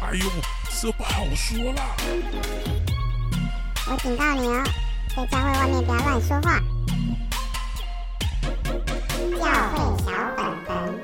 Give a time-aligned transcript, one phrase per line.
[0.00, 0.24] 哎呦，
[0.80, 1.96] 这不好说啦！
[3.90, 4.64] 我警告你哦，
[5.16, 6.60] 在教会外面不要乱说话。
[9.36, 11.00] 教会小本本，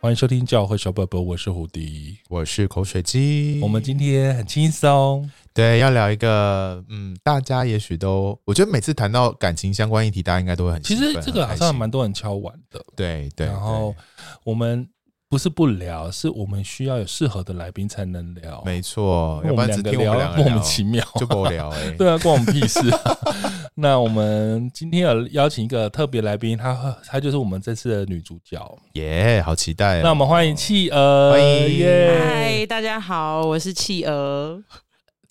[0.00, 3.60] 欢迎收听教会小本本，我是胡迪，我是口水鸡。
[3.62, 10.82] 我们今天很轻松，对，要聊一个，嗯，大家也许都，我觉得每次谈到感情相关议题，大家应该都会很。
[10.82, 13.46] 其实这个好像蛮多人敲碗的，对对。
[13.46, 13.94] 然后
[14.42, 14.86] 我们。
[15.32, 18.62] 不是不聊，是我们需要有适合的来宾才能聊。
[18.66, 21.90] 没错，要不然只听我们两个聊莫名其妙，就不聊 哎。
[21.92, 23.18] 对啊，关我们屁事啊。
[23.76, 30.02] 那我们今天要邀请一个特别来宾，她她就是我们这次的女主角，耶，好期待。
[30.02, 32.20] 那我们欢迎企鹅，欢迎耶！
[32.22, 34.62] 嗨，大家好，我是企鹅。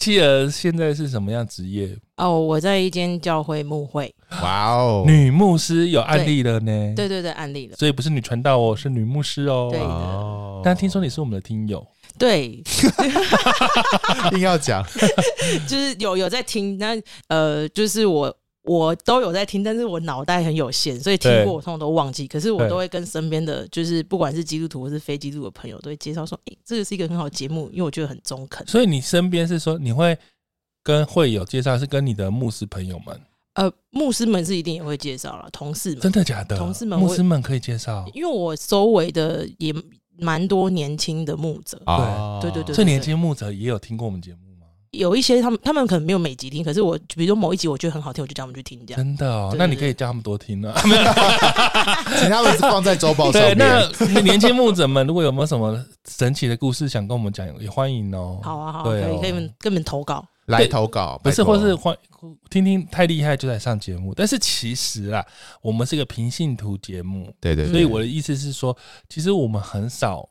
[0.01, 1.95] 企鹅现在是什么样职业？
[2.17, 4.11] 哦，我在一间教会牧会。
[4.41, 6.93] 哇哦，女牧师有案例了呢。
[6.95, 7.75] 对对对，案例了。
[7.77, 9.69] 所以不是女传道哦，是女牧师哦。
[9.69, 10.61] 对的。
[10.63, 11.85] 但听说你是我们的听友。
[12.17, 12.63] 对。
[14.33, 14.83] 硬要讲，
[15.69, 18.35] 就是有有在听，那呃，就是我。
[18.63, 22.27] 我都有在听，但是我脑袋很有限，所以听过我通常都忘记。
[22.27, 30.15] 可是我都会跟身边的，就是不管是基督徒或是非基督徒的朋友，都会介绍说：“诶、欸，这个是一个很好的节目，因为我觉得很中肯。”所以你身边是说你会
[30.83, 33.19] 跟会友介绍，是跟你的牧师朋友们？
[33.53, 36.55] 呃，牧师们是一定也会介绍了，同事们真的假的？
[36.55, 39.73] 同事们、牧师们可以介绍，因为我周围的也
[40.19, 44.50] 蛮多年轻的牧者，哦、对对对对，这年轻牧者也有听过我们节目。
[44.91, 48.97] 有一些他们他们可能没有每集听，可是我比如说某一集我觉得很好听，我就叫他们去听这样。
[48.97, 50.77] 真的哦，那你可以叫他们多听啊。
[52.19, 53.57] 请他们是放在周报上面。
[53.57, 58.41] 对，那年轻牧者们如果有没有什么神奇的故事想跟我们讲，也欢迎哦。
[58.43, 61.95] 好啊，好啊，对哦，可以可以跟你们投稿，来投稿，不是，或是欢
[62.49, 64.13] 听听太厉害就来上节目。
[64.13, 65.25] 但是其实啊，
[65.61, 68.75] 我们是一个平信徒节目，对对，对，所以我的意思是说，
[69.07, 70.27] 其实我们很少。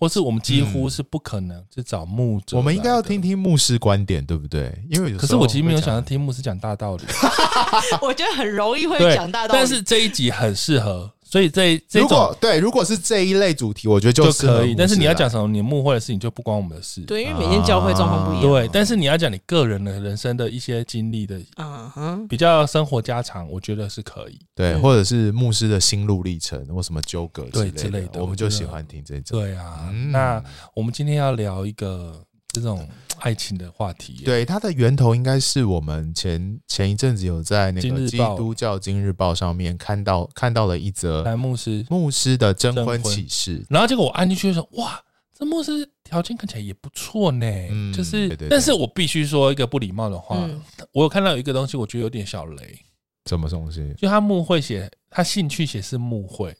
[0.00, 4.72] 或是我们几乎是不可能去找牧者，我们应该要听听牧师观点，对不对？
[4.90, 7.04] 因为可是我其实没有想要听牧师讲大道理，
[8.00, 9.58] 我觉得很容易会讲大道理。
[9.58, 14.74] 但是这一集很适合，所以这这种对，如果是这一类主题，我觉得就可以。
[14.74, 17.00] 但是你要讲什么，你牧会的事情就不关我们的事。
[17.02, 18.50] 对，因为每天教会状况不一样。
[18.50, 24.38] 对，但是你要讲你个人的人生的一些经历的，嗯哼，比较生活家常，我觉得是可以。
[24.54, 29.40] 对，或者是牧师的心路历程或什么纠葛对之类的，我们就喜欢听这种。
[29.40, 30.42] 对啊，那。
[30.74, 32.88] 我们今天要聊一个这种
[33.20, 34.22] 爱情的话题。
[34.24, 45.00] 对，它的源头应该是我们前前一阵子有在那个基督教今日报上面看到看到了一则男牧师牧师的征婚启事，然后结果我按进去说：“哇，
[45.32, 50.60] 这牧师条件看起来也不错呢。”嗯，就是，但是我必须说一个不礼貌的话，嗯，
[50.92, 52.78] 我有看到有一个东西，我觉得有点小雷。
[53.26, 53.94] 什么东西？
[53.96, 56.56] 就他牧会写，他兴趣写是牧会。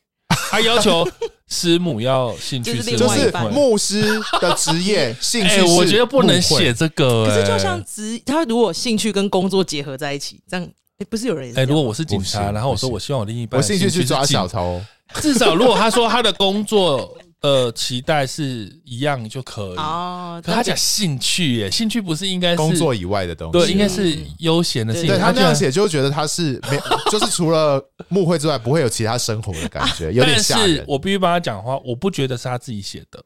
[0.50, 1.06] 他要求
[1.50, 4.03] 师母要兴趣是就是牧师
[4.41, 7.27] 的职业 兴趣，我觉得不能写这个。
[7.27, 10.66] 可是就像职，他如果兴趣跟工作结合在一起，这样
[10.99, 11.65] 哎，不是有人哎？
[11.65, 14.81] 如果我是警察，然后我说我希望我另一半我兴趣去抓小偷，
[15.21, 17.16] 至少如果他说他的工作。
[17.43, 20.41] 呃，期待是一样就可以哦。
[20.45, 23.53] 可他讲兴趣耶，兴趣不是应该是工作以外的东西？
[23.53, 25.09] 对，应该是悠闲的事情。
[25.09, 26.78] 对，他这样写就觉得他是没，
[27.11, 30.67] 就是除了幕会之外，不会有其他生活的感觉，有点吓人。
[30.67, 33.25] 但是我必须帮他讲话，我不觉得是他自己写的。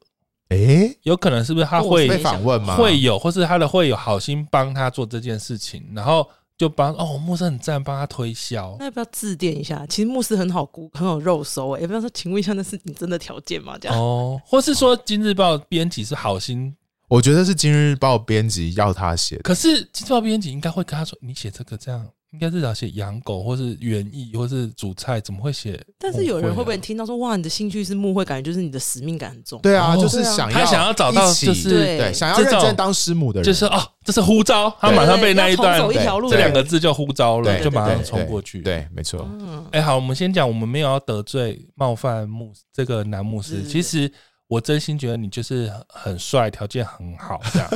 [0.51, 2.77] 诶，有可能是不是他会被访问吗？
[2.77, 6.29] 会有，或是他的会有好心帮他做这件事情，然后。
[6.56, 8.76] 就帮哦，牧师很赞，帮他推销。
[8.78, 9.84] 那要不要致电一下？
[9.87, 11.82] 其实牧师很好估，很有肉收诶。
[11.82, 13.76] 要不要说，请问一下，那是你真的条件吗？
[13.81, 16.75] 这样哦，或是说，今日报编辑是好心？
[17.09, 19.37] 我觉得是今日报编辑要他写。
[19.38, 25.81] 可是今日报编辑应该会跟他说：“你写这个这样。”应该是要写养狗，或是园艺，或是煮菜，怎么会写？
[26.00, 29.61] 但是有人会不会听到说，哇，你的兴趣是牧会，感觉就是你的使命感很重。
[29.61, 35.81] 对啊，就是想要他想要找到，就是对，想要认真当师母的人，就是哦，这是呼召，他马上被那一段
[36.28, 38.61] 这两个字就呼召了，就马上冲过去。
[38.62, 39.31] 对，没错。
[39.71, 44.11] 哎，好，我们先讲，我们没有要得罪、冒犯牧这个男牧师，其实。
[44.47, 47.71] 我真心觉得你就是很帅，条件很好，这样。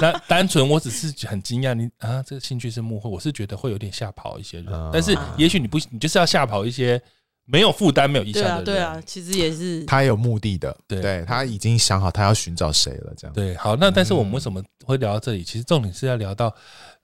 [0.00, 4.90] 那单纯我只是很惊讶，你啊，这个兴趣是幕后，我是觉得会有点吓跑一些人。
[4.90, 7.00] 但是也许你不，你就是要吓跑一些
[7.44, 8.64] 没有负担、没有意向的人。
[8.64, 13.34] 对啊，其实也是他有目的的，对，他已经想好他要寻找谁了，这样。
[13.34, 15.44] 对，好，那但是我们为什么会聊到这里？
[15.44, 16.52] 其实重点是要聊到，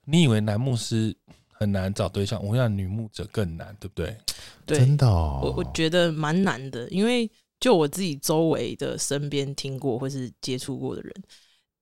[0.05, 1.15] 你以为男牧师
[1.51, 4.17] 很难找对象，我想女牧者更难，对不对？
[4.65, 7.29] 对，真的，哦，我我觉得蛮难的，因为。
[7.63, 11.13] 就我自己周围的身边听过或是接触过的人，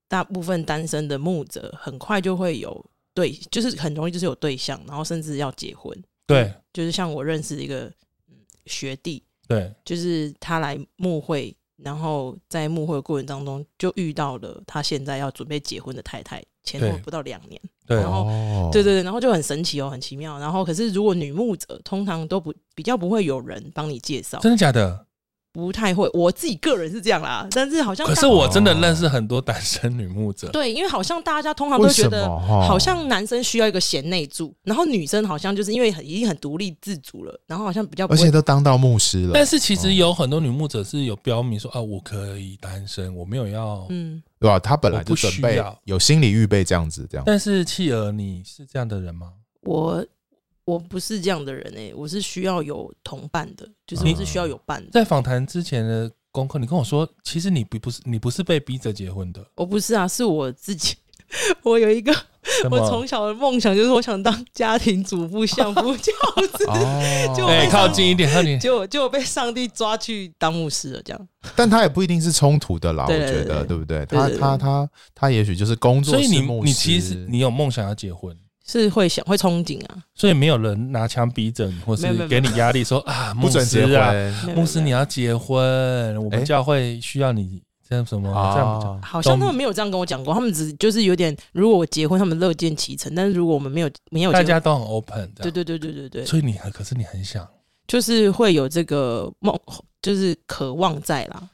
[0.07, 2.85] 大部分单身的牧者很快就会有
[3.15, 5.91] 对，就是很容易就是有对象，然后甚至要结婚。
[6.27, 7.91] 对，就是像我认识的一个
[8.67, 20.37] 学弟，对，就是他来牧会，然后在牧会过程当中就遇到了他现在要准备结婚的太太，前后不到两年，对，然后对对对，然后就很神奇哦，很奇妙。
[20.37, 25.07] 然后可是如果女牧者通常都不比较不会有人帮你介绍，真的假的？
[25.53, 39.31] 不太会，我自己个人是这样啦，但是好像可是我真的认识很多单身女牧者，对，因为好像大家通常都觉得，好像男生需要一个贤内助，然后女生好像就是因为很已经很独立自主了，然后好像比较而且都当到牧师了。
[39.33, 44.57] 但是其实有很多女牧者是有标明说啊，我可以单身，我没有要，嗯，对吧？
[44.57, 47.23] 他本来就准备有心理预备这样子，这样。
[47.25, 49.33] 但是契儿，你是这样的人吗？
[49.63, 50.05] 我。
[50.71, 54.89] 我不是这样的人诶、欸，我是需要有同伴的，就是我是需要有伴的。
[54.91, 59.45] 在访谈之前的功课，你跟我说，其实你不不是你不是被逼着结婚的。
[59.55, 60.95] 我不是啊，是我自己。
[61.63, 62.13] 我有一个，
[62.69, 66.11] 我从小的梦想就是我想当家庭主妇、相夫教
[66.57, 66.65] 子。
[66.67, 68.59] 哦， 就哎，靠近一点，靠近。
[68.59, 71.27] 就就被上帝抓去当牧师了，这样。
[71.55, 74.05] 但他也不一定是冲突的啦，我觉得，对不对？
[74.05, 76.13] 他他他他也许就是工作。
[76.13, 78.35] 所以你你其实你有梦想要结婚。
[78.71, 84.13] 是会想会憧憬啊，所以没有人拿枪逼着你，或是给你压力说 啊，牧师啊，
[84.55, 89.01] 牧师你要结婚，我们教会需要你这样什么这样。
[89.01, 93.13] 好像他们没有这样跟我讲过，他们只就是有点，如果我结婚，他们乐见其成。
[93.13, 95.29] 但是如果我们没有没有，大家都很 open。
[95.35, 96.25] 对对对对对对。
[96.25, 97.45] 所以你可是你很想，
[97.87, 99.53] 就是会有这个梦，
[100.01, 101.49] 就是渴望在啦。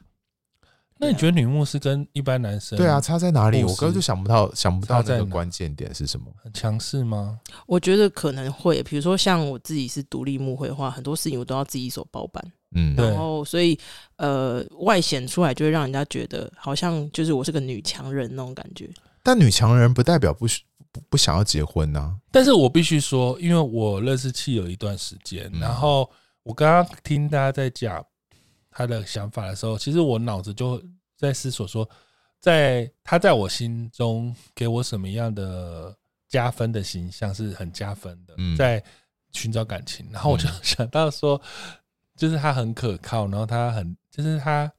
[1.00, 3.64] 那你觉得女牧师跟一般男生对啊差在哪里？
[3.64, 6.26] 我根本就想不到，想不到那个关键点是什么？
[6.44, 7.40] 很强势吗？
[7.68, 12.44] 我觉得可能会，比如说像我自己是独立牧会的话，很多事情我都要自己一手包办。
[12.76, 13.78] 嗯，然后所以
[14.16, 18.90] 呃，外显出来就会让人家觉得好像就是我是个女强人那种感觉。
[19.22, 20.48] 但女强人不代表不
[20.92, 22.16] 不不想要结婚呐。
[22.32, 26.10] 但是我必须说，因为我认识企鹅一段时间，然后
[26.44, 28.04] 我刚刚听大家在讲。
[28.78, 30.80] 他的想法的时候，其实我脑子就
[31.18, 31.90] 在思索说，
[32.40, 35.92] 在他在我心中给我什么样的
[36.30, 38.84] 加分的形象是很加分的，在
[39.32, 40.08] 寻找感情。
[40.12, 41.42] 然后我就想到说，
[42.16, 44.72] 就是他很可靠，然后他很就是他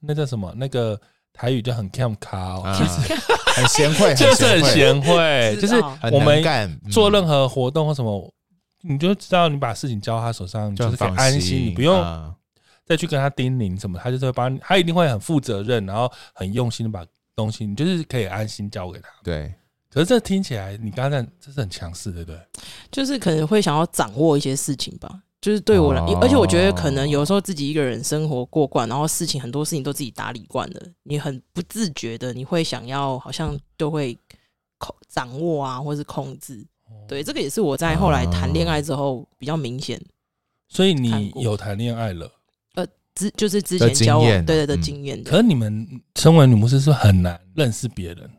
[0.00, 1.00] 那叫什么那个
[1.32, 3.14] 台语就很 cam 卡，其实
[3.56, 5.76] 很贤惠，就是很贤惠，就是
[6.12, 6.44] 我们
[6.90, 8.34] 做任何活动或什么，
[8.82, 11.96] 你就知道你把事情交他手上，就是可以安心，你不用。
[12.86, 17.04] 再去跟他叮咛什么，他就是会帮你，他一定会很负责任，然后很用心的把
[17.34, 19.08] 东西，你就是可以安心交给他。
[19.22, 19.52] 对，
[19.90, 22.40] 可是这听起来，你刚才这是很强势，对不对？
[22.90, 25.22] 就是可能会想要掌握一些事情吧。
[25.38, 34.18] 就是对我来，哦、而且我觉得可能有时候自己一个人生活过惯，然后事情很多事情都自己打理惯了，你很不自觉的，你会想要好像就会
[34.78, 36.66] 控掌握啊，或是控制。
[37.06, 40.00] 对，这个也是我在后来谈恋爱之后比较明显。
[40.68, 42.28] 所以你有谈恋爱了？
[43.16, 45.84] 之就是之前交往对对的经验，可是你们
[46.14, 48.30] 身为女牧师是很难认识别人。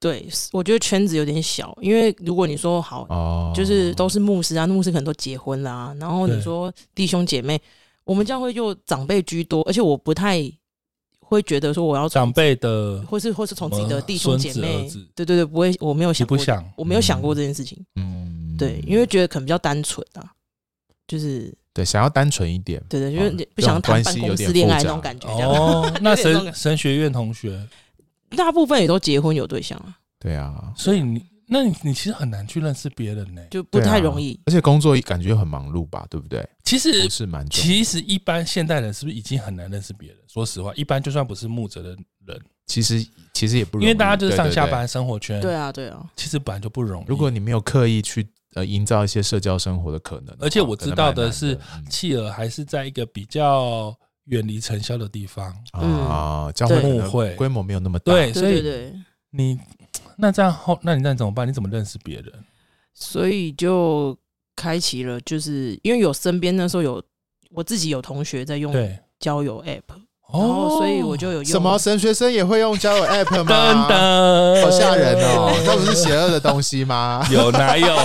[0.00, 7.60] 对，我觉得圈子有点小，因为如果你说好，就是都是牧师啊，牧师可能都结婚啦，然后你说弟兄姐妹，
[8.04, 10.40] 我们教会就长辈居多，而且我不太
[11.18, 16.38] 会觉得说我要长辈的，或是或是从自己的弟兄姐妹，对对对，不会，我没有想过，
[16.76, 17.84] 我没有想过这件事情。
[17.96, 20.30] 嗯，对，因为觉得可能比较单纯啊，
[21.08, 21.52] 就是。
[21.78, 25.28] 对，想要单纯一点，对对，就是不想谈办公室恋爱那种感觉。
[25.28, 27.64] 哦， 那神神学院同学，
[28.36, 29.96] 大部分也都结婚有对象啊。
[30.18, 34.40] 对啊，所以你，那你你其实很难去认识别人呢，就不太容易。
[34.46, 36.44] 而且工作感觉很忙碌吧，对不对？
[36.64, 40.18] 其实是蛮，其实一般现代人是不是已经很难认识别人？
[40.26, 41.90] 说实话，一般就算不是木泽的
[42.26, 45.40] 人，其实其实也不容易，因为大家就是上下班生活圈。
[45.40, 47.04] 对啊，对啊，其实本来就不容易。
[47.06, 48.26] 如果你没有刻意去。
[48.58, 50.36] 呃，营造一些社交生活的可能。
[50.40, 51.56] 而且我知道的是，
[51.88, 58.12] 企鹅还是在一个比较远离尘嚣的地方啊，教会牧会规模没有那么大。
[58.12, 58.92] 对，所以
[59.30, 59.56] 你
[60.16, 61.46] 那这样后，那你那怎么办？
[61.46, 62.32] 你怎么认识别人？
[62.92, 64.18] 所以就
[64.56, 67.00] 开启了，就是因为有身边那时候有
[67.50, 68.74] 我自己有同学在用
[69.20, 69.82] 交友 App。
[70.30, 73.86] 然后，所以我就有用什么神学生也会用交友 App 吗？
[74.62, 75.50] 好吓人哦！
[75.64, 77.26] 那不是邪恶的东西吗？
[77.32, 77.96] 有哪 有？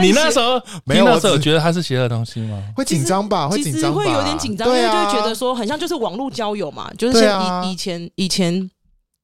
[0.00, 1.04] 你那时候没有？
[1.04, 2.62] 那时候觉得它是邪恶的东西吗？
[2.76, 3.48] 会紧张吧？
[3.48, 3.98] 会紧张吧？
[3.98, 8.70] 会有点紧张，因为就会觉得说，很像就是网络交友嘛，就是像以以前以前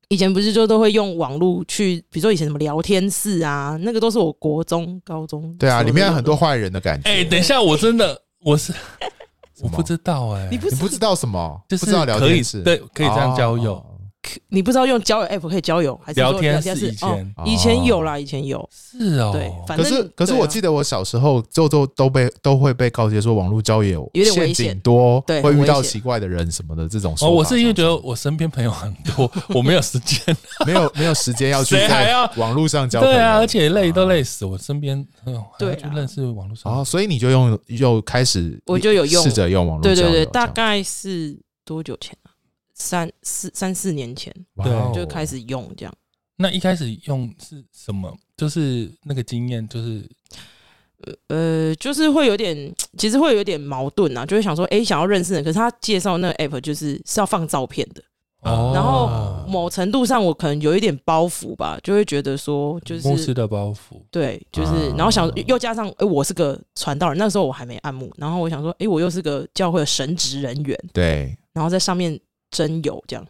[0.09, 7.09] 以前不是就都会用网络去，比如说以前什么聊天室啊，那个都是我国中高中对啊，里面有很多坏人的感觉。
[7.09, 8.73] 哎，等一下，我真的我是。
[9.63, 11.61] 我不知道哎，你不知道什么？
[11.69, 11.87] 就是
[12.19, 13.85] 可以对，可以这样交友，
[14.49, 19.31] 你不知道用交友 app 可以交友，还是聊天是以前以前有啦，以前有是哦。
[19.33, 27.15] 对，反正可是可是我记得我小时候就都都被都会被告诫说网络交友有点危险多，对，会遇到奇怪的人什么的这种。
[27.21, 33.07] 哦，我是因为觉得我身边朋友很多， 我没有时间，没有没有时间要去在网络上交友。
[33.07, 35.07] 对啊，而且累都累死，我身边
[35.59, 36.81] 对就认识网络上。
[36.81, 39.97] 哦，所以你就用又开始我就有用试着用网络交友。
[39.97, 42.17] 对对对，大概是多久前？
[42.79, 45.95] 三四三四年前，对，就开始用这样。
[46.37, 48.15] 那一开始用是什么？
[48.37, 50.07] 就是那个经验，就是
[51.29, 58.03] 呃，就是会有点，其实会有点矛盾啊，就会想说，哎，想要认识人，可是他介绍那个 app 就是是要放照片的，
[58.43, 72.21] 哦，然后某程度上我可能有一点包袱吧，就会觉得说，就是牧师的包袱，对，就是，然后想又加上，哎，我是个传道人，那时候我还没按牧，然后我想说，哎，我又是个教会的神职人员，对，然后在上面。
[72.57, 73.27] 真有这样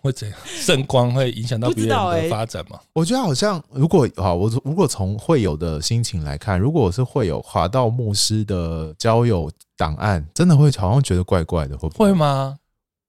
[0.00, 0.38] 会怎样？
[0.44, 2.76] 圣光会影响到别人的发展吗？
[2.80, 12.12] 欸、我觉得好像，如果啊，我如果从会友的心情来看，如果我是会友滑到牧师的交友档案，真的会好像觉得怪怪的，会不会？
[12.12, 12.56] 会吗？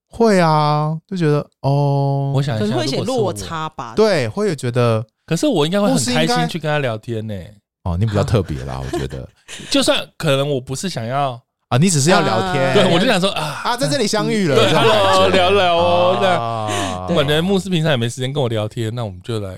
[0.08, 3.94] 会啊，就觉得哦，我想一下，可能会写落差吧？
[3.94, 7.54] 对，会有觉得，可是我应该会很开心去跟他聊天呢、欸。
[7.84, 9.28] 哦，你比较特别啦，我觉得，
[9.70, 11.40] 就算可能我不是想要。
[11.68, 19.56] 啊，你只是要聊天，对，我就想说啊啊，在这里相遇了，对，Hello，聊聊哦，这样，反正牧师平常也没时间跟我聊天，那我们就来，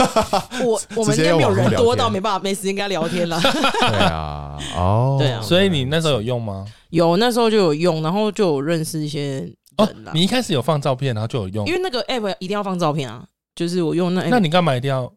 [0.62, 6.66] 我我们应该没有人多到没办法没时间跟他聊天了， 对啊，哦，对啊，所以你那时候有用吗？
[6.90, 15.10] 有，那时候就有用，然后就有认识一些人哦，你一开始有放照片，然后就有用，因为那个 app 一定要放照片啊，就是我用那，那你干嘛一定要？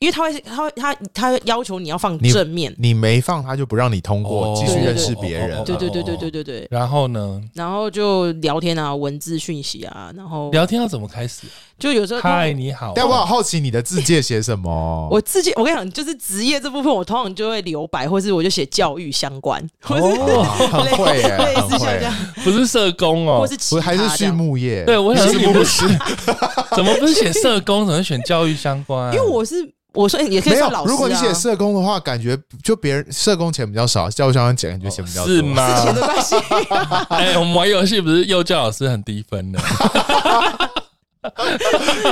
[0.00, 5.64] 因为他会，他会，他他要求你要放正面，你，你没放他就不让你通过，继续认识别人。
[5.64, 6.68] 对对对对对对对。
[6.70, 7.40] 然后呢？
[7.54, 11.46] 然后就聊天啊，文字讯息啊，然后聊天要怎么开始？
[11.78, 12.92] 就有时候嗨，你好。
[12.94, 15.08] 但我好好奇你的字界写什么？
[15.10, 24.84] 我字界，我跟你讲，就是职业这部分，我通常就会留白，或是我就写教育相关，或是很会耶， 类似像这样，不是社工哦，或是不是还是畜牧业？
[24.84, 25.86] 对，我想是不是？
[26.76, 27.86] 怎么不是写社工？
[27.86, 29.12] 怎么选教育相关？
[29.14, 29.72] 因为我是。
[29.94, 35.76] 我说也可以算老师、啊、如果你写社工的话，感觉 就别人社工钱比较少，教育相关钱感觉钱比较多，是吗？
[35.76, 36.34] 是钱的关系。
[37.10, 39.58] 哎、欸，我们玩游戏不是幼教老师很低分的。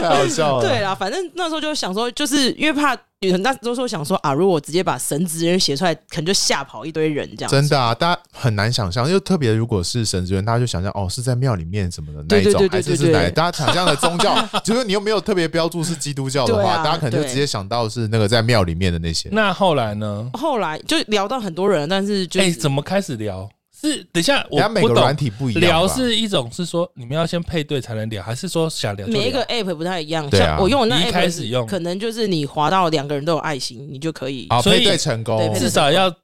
[0.00, 0.62] 太好笑了。
[0.62, 7.50] 对啦，反正那时候就想说，就是因为怕有人大多时候想说啊，如果我直接把神职人写出来，可能就吓跑一堆人这样。
[7.50, 13.30] 真的啊，大家很难想象，因为特别如果是神职人，大家就想象哦，是在庙里面什么的那一种，还是是哪？
[13.30, 19.28] 大家想象的宗教， 就是你又没有特别标注是基督教的话，大家可能就直接想到是那个在庙里面的那些。
[19.30, 20.30] 那后来呢？
[20.34, 23.48] 后来就聊到很多人，但是就哎，怎么开始聊？
[23.82, 25.60] 是，等一下，我每个软体不一样。
[25.60, 29.04] 聊是一种是说你们要先配对才能聊，还是说想聊？
[29.08, 30.30] 每一个 app 不太一样。
[30.30, 35.52] 像我用的那 app 开始用，可能就是你滑到两个人都有爱心，你就可以好配对成功。
[35.58, 36.14] 至少要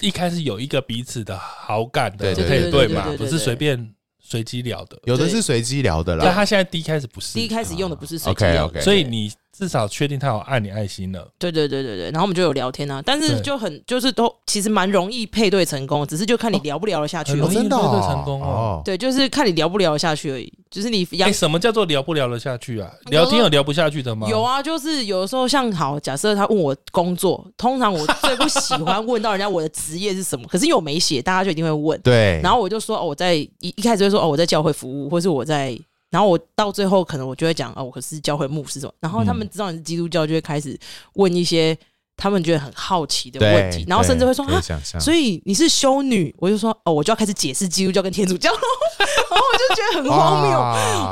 [0.00, 4.98] 一开始有一个彼此的好感的配对嘛，不是随便随机聊的。
[5.04, 6.22] 有的是随机聊的啦。
[6.24, 9.32] 但他现在第一开始不是，第一开始用的不是随机聊的，所以你。
[9.56, 11.28] 至少确定他有爱你爱心了。
[11.38, 17.34] 对对对对对，然后我们就有聊天啊，但是就很就是都其实蛮容易配对成功，只是就看你聊不聊得下去。
[17.34, 18.82] 容易配对成功哦。
[18.84, 20.52] 对，就是看你聊不聊得下去而已。
[20.70, 22.90] 就是你哎，什么叫做聊不聊得下去啊？
[23.06, 24.26] 聊天有聊不下去的吗？
[24.28, 32.00] 有啊，就是有的时候像好，假设他问我工作，通常我最不喜欢问到人家我的职业是什么， 可是因为我没写，大家就一定会问。
[32.00, 32.40] 对。
[32.42, 35.78] 然后我就说哦，我在一一开始就说哦，我在教会服务，或是我在。
[36.14, 40.78] 然后我到最后可能我就会讲哦，我可是教会牧师什么，然后他们知道你是基督教，就会开始
[41.14, 41.76] 问一些
[42.16, 44.62] 他们觉得很好奇的问题，然后甚至会说啊，
[45.00, 50.56] 所以你是修女，我就说哦，我就要开始解释基督教跟天主教， 然后我就觉得很荒谬。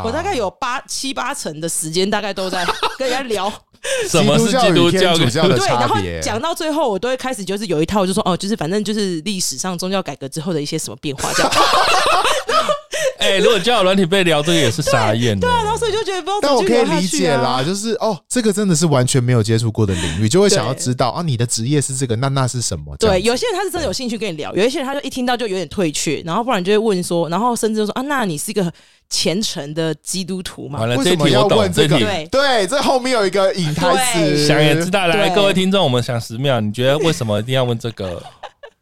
[0.05, 2.65] 我大概有八七八成的时间大概都在
[2.97, 3.53] 跟人家聊
[4.09, 11.51] 什么是基督教跟天主教的对，然后讲到最后我都会开始就是有一套，就说哦，就是反正就是历史上宗教改革之后的一些什么变化这样。
[13.23, 15.47] 哎、欸，如果交友软体被聊，这个也是傻眼的。
[15.47, 16.41] 对啊，然后所以就觉得不知道、啊。
[16.43, 22.97] 但我可以理解啦，就是哦，这个真的是完全没有接触过的领域，就会想要知道啊，你的职业是这个，那那是什么？
[22.97, 28.73] 对，有些人他是真的有兴趣跟你聊，有一些人他就一听到就有点退却，然后不然就会问说，然后甚至就说啊，那你是一个
[29.09, 30.83] 虔诚的基督徒吗？
[30.85, 31.99] 为什么要问这个？
[31.99, 35.07] 对，对，这后面有一个隐台词，想也知道。
[35.07, 38.21] 来，各位听众，我们想十秒，你觉得为什么一定要问这个？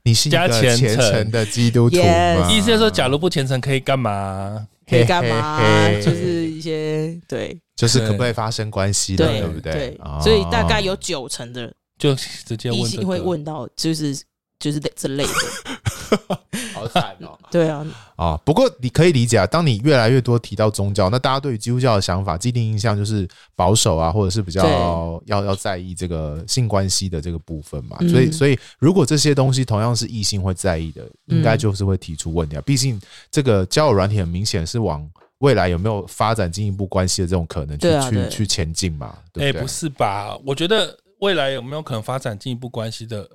[0.03, 2.51] 你是一个虔诚的基督徒吗？Yes.
[2.51, 4.67] 意思是说，假如不虔诚可以干嘛？
[4.89, 5.61] 可以干嘛？
[6.03, 9.73] 就是一些对，就是可不可以发生关系的，对不对？
[9.73, 14.17] 对，所以大概有九成的就直接问，会问到，就是
[14.59, 15.33] 就是这类的。
[17.51, 17.85] 对啊，
[18.17, 23.27] 啊，不过你可以理解啊，当你越来越多提到宗教，那大家对于基督教的想法、既定印象就是
[23.57, 27.99] 保守啊，或者是比较要要在意这个性关系的这个部分嘛。
[28.09, 32.63] 所以，所以如果这些东西同样是异性会在意的，应该就是会提出问题啊。
[32.65, 35.05] 毕竟这个交友软体很明显是往
[35.39, 39.19] 未来有没有发展进一步关系的这种可能去去去前进嘛。
[39.35, 40.39] 哎，不是吧？
[40.47, 43.29] 我觉得未来有没有可能发展进一步关系的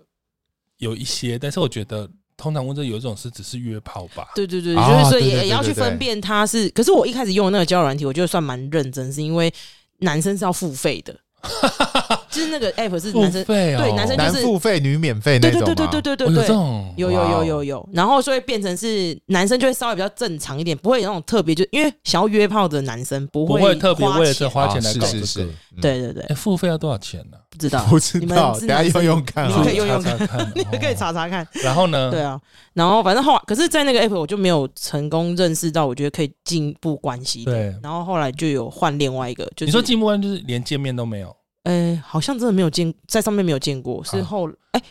[0.78, 2.10] 有一些，但是我觉得。
[2.38, 4.30] 通常问这有一种是只是约炮吧？
[4.36, 6.70] 对对对，就是所以也要去分辨他是。
[6.70, 9.54] 可是我一开始用的那个交友软体，我觉得算蛮认真，是因为
[10.00, 11.16] 男生是要付费的。
[12.32, 15.66] 就是那个 app 是男生付费哦，对，男生就是付费女免费那种吗？
[15.68, 16.56] 对对对对对对对，
[16.98, 25.52] 有有有有有，然后所以变成是男生就会稍微比较正常一点，不会有那种特别，就因为想要约炮的男生不会特别为了这花钱来搞这个。
[25.80, 27.38] 对对对，付费要多少钱呢？
[27.56, 30.18] 不知道， 不知道，等下用用看，你可以用用看，
[30.54, 31.48] 你们可以 查查看。
[31.64, 32.12] 然后呢？
[32.12, 32.40] 对啊，
[32.74, 37.46] 然后反正后来，可是，在那个 app 我就没有成功认识到，我觉得可以进一步关系。
[37.46, 41.36] 对，然后后来就有换另外一个，就是你说进一步关系就是连见面都没有。
[41.64, 44.82] 呃、欸，好像真的没有见，在上面没有见过，是后哎、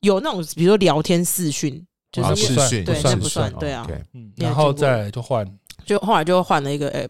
[0.00, 3.84] 有那种，比如说聊天视讯，就是视讯，对，那不算，对啊，
[4.14, 5.44] 嗯，然后再来就换，
[5.84, 7.08] 就后来就换了一个 app，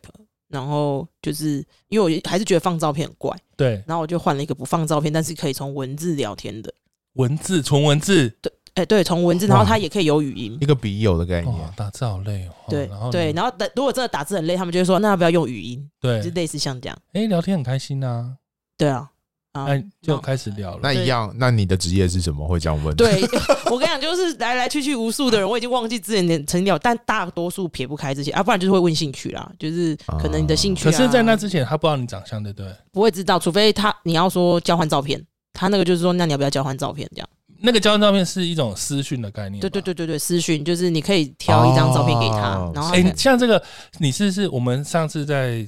[0.50, 6.72] 然后就是因为我还是觉得放照片很怪，对，然后我就换了一个不放照片，但是可以从文字聊天的。
[7.14, 18.36] 文字，从文字，对，哎、欸、对，从文字，然后它也可以有语音，一个笔友的概念，打字好累哦，对，然后对，然后等如果真的打字很累，他们就会说那要不要用语音，对，就类似像这样，哎、欸，聊天很开心啊，
[18.76, 19.10] 对啊。
[19.52, 20.80] 那就开始聊了。
[20.82, 22.46] 那一样，那你的职业是什么？
[22.46, 22.94] 会这样问？
[22.94, 23.20] 对，
[23.70, 30.84] 我跟你讲，就是来来去去无数的人，我已经忘记之前的成聊，但大多数撇不开这些啊，不然就是会问兴趣啦，就是可能你的兴趣。
[30.84, 32.72] 可是，在那之前，他不知道你长相，对不对？
[32.92, 35.20] 不会知道，除非他你要说交换照片，
[35.52, 37.08] 他那个就是说，那你要不要交换照片？
[37.12, 37.28] 这样，
[37.60, 39.60] 那个交换照片是一种私讯的概念。
[39.60, 43.60] 对对对对对，私讯就是你可以挑一张照片给他，然后哎，像这个，
[43.98, 45.66] 你是是我们上次在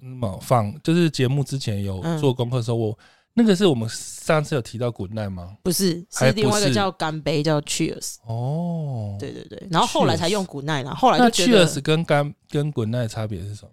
[0.00, 2.98] 某放就是节目之前有做功课的时候我。
[3.32, 5.56] 那个是我们上次有提到 Good Night 吗？
[5.62, 8.16] 不是，是另外一个叫干杯，叫 Cheers。
[8.26, 10.92] 哦，对对对，然后后来才用 Good Night 啦。
[10.94, 13.70] 后来就 Cheers 跟干跟 Good Night 差别是什么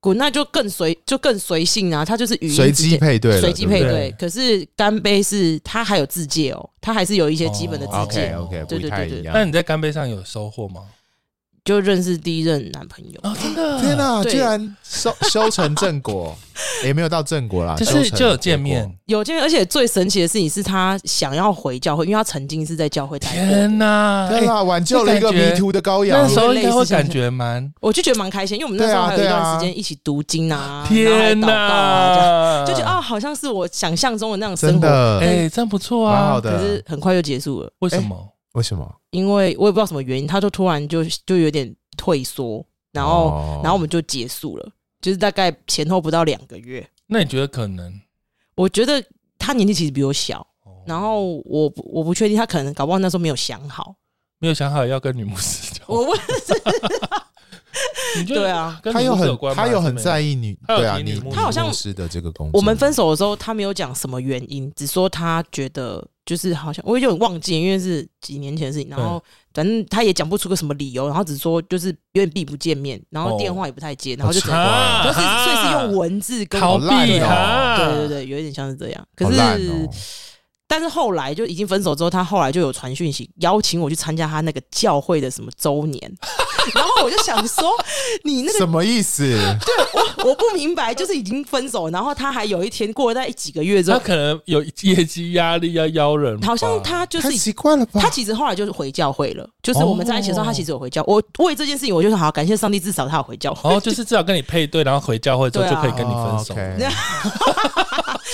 [0.00, 4.10] ？Good Night 就更随就更随性啊，它就是语音随机配对，随机配对。
[4.18, 8.34] 可是干杯是它还有自介哦，它还是有一些基本的自介。
[8.34, 9.30] OK，对对对对。
[9.32, 10.82] 那你在干杯上有收获吗？
[11.64, 13.20] 就认识第一任男朋友。
[13.22, 13.36] 啊！
[13.42, 16.36] 真的，天哪，居然修 修成正果，
[16.84, 23.36] 也没有到正果啦，就是就有见面，有见面，而且最神奇的事情是他想要回教会，因为他曾经是在教会待过。
[23.36, 26.22] 天哪，对啊，挽救了一个迷途的羔羊。
[26.22, 34.86] 那时候应该会感觉蛮，我就觉得蛮开心，因为我们那时候还有一段时间一起读经啊，天哪，就觉得啊，好像是我想象中的那种生活，
[35.18, 36.56] 哎，真不错啊，蛮好的。
[36.56, 38.16] 可是很快就结束了，为什么？
[38.52, 38.96] 为什么？
[39.10, 46.86] 因为我也不知道什么原因，他就突然就就有点退缩，然后、哦、然后我们就结束了，就是大概前后不到两个月。
[47.06, 48.00] 那你觉得可能？
[48.56, 49.02] 我觉得
[49.38, 53.94] 他年纪其实比我小，哦、然后我我不确定他可能搞不好那时候没有想好，
[54.38, 55.84] 没有想好要跟女牧师交。
[55.86, 56.18] 我问
[58.26, 62.58] 对啊，他又很他又很在意女，对啊，你他好像牧师的这个工作。
[62.58, 66.04] 我们分手的时候，他没有讲什么原因，只说他觉得。
[66.30, 68.88] 就是好像我有点忘记，因为是几年前的事情。
[68.88, 69.20] 然后
[69.52, 77.76] 反正他也讲不出个什么理由，然后只说就是有点避不见面，然后电话也不太接，然后就整个就是所以是用文字跟逃避他。
[77.78, 79.04] 对对对，有一点像是这样。
[79.16, 79.88] 可是。
[80.72, 86.16] 但是后来就已经分手之后，他后来就有传讯息邀请我去参加他那个教会的什么周年，
[86.74, 87.70] 然后我就想说，
[88.24, 89.22] 你那个什么意思？
[89.64, 98.00] 对，我我不明白，就是已经分手，然后他还有一天过了在几个月之后，他可能有业绩压力要邀人，好像他就是太奇怪了吧？
[98.00, 101.02] 他其实后来就是回教会了，就是我们在一起的时候，他其实有回教。
[101.06, 103.74] 我为这件事情，我就说好，感谢上帝，至少他有回教会。
[103.74, 106.54] 哦，就是至少跟你配对，然后回教会之后就可以跟你分手。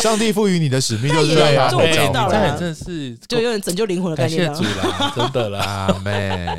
[0.02, 2.36] 上帝赋予你的使命就是让他回教会。
[2.58, 6.58] 这是就有点拯救灵魂的概念，感谢主啦，真的啦， 阿妹。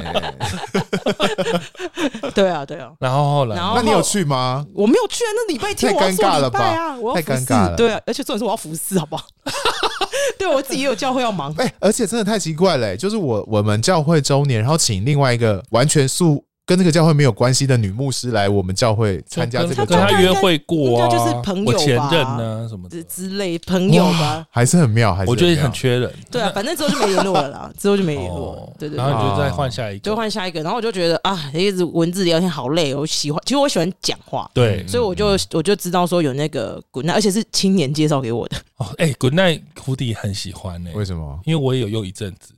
[2.33, 2.91] 对啊，对啊。
[2.99, 4.65] 然后后来，那你有去吗？
[4.73, 7.75] 我没有去啊，那礼拜天我要做礼拜啊，我要太尴尬了。
[7.75, 9.25] 对啊，而且重点是我要服侍，好不好？
[10.37, 11.53] 对我自己也有教会要忙。
[11.57, 16.43] 哎，而且真的太奇怪了，就是我我们教会周年，然后请另外一个完全素。
[16.67, 26.13] 跟那个教会没有关系的女牧师来我们教会参加这个，跟他约会过啊，就是朋友吧，前任呢什么之之类朋友吧，还是很妙，还是我觉得很缺人。
[26.29, 28.69] 对啊，反正之后就没联络了啦， 之后就没联络。
[28.77, 38.57] 对对，然后你就再换下一个，就换下一个，然后我就觉得啊，一直文字聊天好累，我喜欢，其实我喜欢讲话，对，所以我就我就知道说有那个 Good Night，而且是青年介绍给我的。
[38.75, 40.89] 哦，哎，Good Night，胡迪很喜欢呢。
[40.93, 41.39] 为什么？
[41.45, 42.53] 因为我也有用一阵子。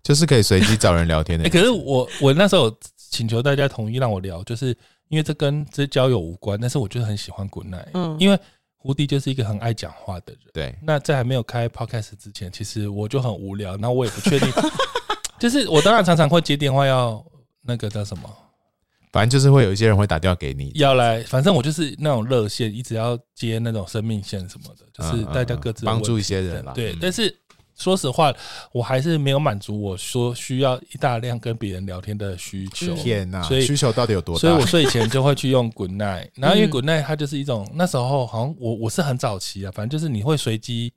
[0.00, 1.44] 就是可以随机找人聊天的。
[1.46, 2.74] 哎，可是我我那时候
[3.10, 4.68] 请求大家同意让我聊，就是
[5.08, 8.38] 因为这跟这交友无关，但是我就是很喜欢 Good night，嗯，因为
[8.76, 10.42] 胡迪就是一个很爱讲话的人。
[10.52, 14.48] 对，那在还没有开 Podcast 之前，其实我就很无聊，然后我也不确定，
[15.38, 17.24] 就是我当然常常会接电话，要
[17.62, 18.30] 那个叫什么。
[19.10, 26.74] 反正就是会有一些人会打电话给你，要来，反正我就是那种热线，一直要接那种生命线什么的，就是大家各自帮助一些人啦。
[26.74, 27.34] 对，但是
[27.78, 28.34] 说实话，
[28.72, 32.92] 我还是没有满足我说需要一大量跟别人聊天的需求。
[32.94, 34.40] 天哪，所以需求到底有多大？
[34.40, 40.92] 所以我睡前就会去用 Good Night，然后因为 Good Night 它就是一种那时候好像我我是很早期啊，反正就是你会随机。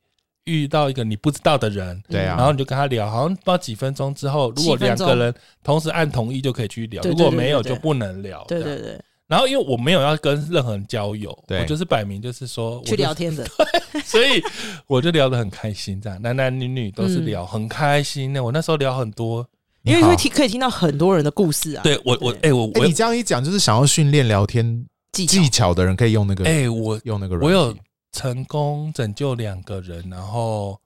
[0.46, 5.32] 遇到一个你不知道的人，对啊，然后你就跟他聊，好像不知道几分钟之后，如果两个人
[5.64, 8.44] 同时按同意就可以去聊，如果没有就不能聊。
[8.48, 9.00] 对对对。
[9.32, 13.48] 然后因为我没有要跟任何人交友，我就是摆明就是说去聊天的，
[13.94, 14.44] 对，所以
[14.88, 18.44] 我就聊得很开心，这样男男女女都是聊很开心的。
[18.44, 19.48] 我那时候聊很多，
[19.84, 21.84] 因为会听可以听到很多人的故事啊。
[21.84, 27.74] 对我我哎我你这样一讲，就是想要训练聊天技巧的人可以用那个哎我用那个我有。
[28.14, 30.78] 成功拯救两个人，然后，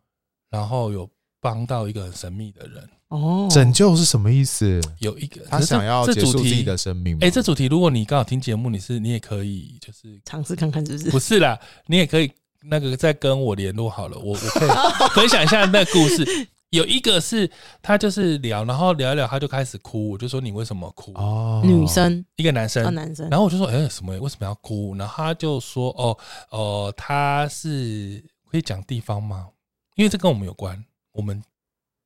[0.52, 1.10] 然后有
[1.42, 2.88] 帮到一个很神秘的人。
[3.10, 4.82] 哦，拯救是什么意思？
[5.00, 7.18] 有一个他想要结束自己的生命。
[7.22, 11.12] 哎，这主题如果你刚好听节目，你是你也可以就是尝试看看，是不是？
[11.12, 12.32] 不是啦，你也可以
[12.64, 14.70] 那个再跟我联络好了，我我可以
[15.16, 16.48] 分享一下那故事。
[16.72, 17.50] 有一个是
[17.82, 20.10] 他就是聊，然后聊一聊，他就开始哭。
[20.10, 21.14] 我就说你为什么哭？
[21.14, 23.30] 哦，女生，一个男生，男生。
[23.30, 24.18] 然后我就说，哎，什么？
[24.20, 24.94] 为什么要哭？
[24.96, 26.18] 然后他就说，哦，
[26.50, 29.48] 哦，他是可以讲地方吗？
[29.96, 31.42] 因为这跟我们有关，我们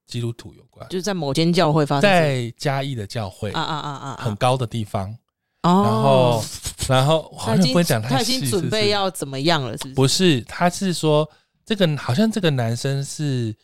[0.10, 5.16] 基督徒有关，就是在某间教会发生，在嘉义的教会啊啊啊啊，很高的地方。
[5.64, 6.44] 哦，然后，
[6.88, 9.78] 然后好像不会讲太细，他已经准备要怎么样了？
[9.78, 9.96] 是不是？
[9.96, 11.30] 不是，他是说
[11.66, 13.56] 这个好像这个男生是。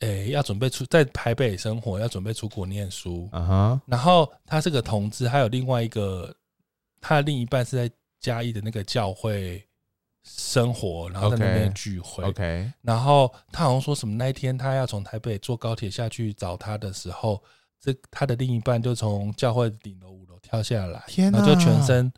[0.00, 3.28] 诶、欸，要准备出在台北生活，要准备出国念书。
[3.32, 3.80] Uh huh.
[3.86, 6.32] 然后他是个同志，还有另外一个，
[7.00, 9.60] 他的另一半是在嘉义的那个教会
[10.28, 12.24] 生活，然后在那边聚会。
[12.32, 12.70] Okay.
[12.82, 17.42] 然后他好像说什么那一天他要从台北坐高铁下去找他的时候，
[17.80, 22.12] 这他的另一半就从教会顶楼五楼跳下来，天哪，然后就全身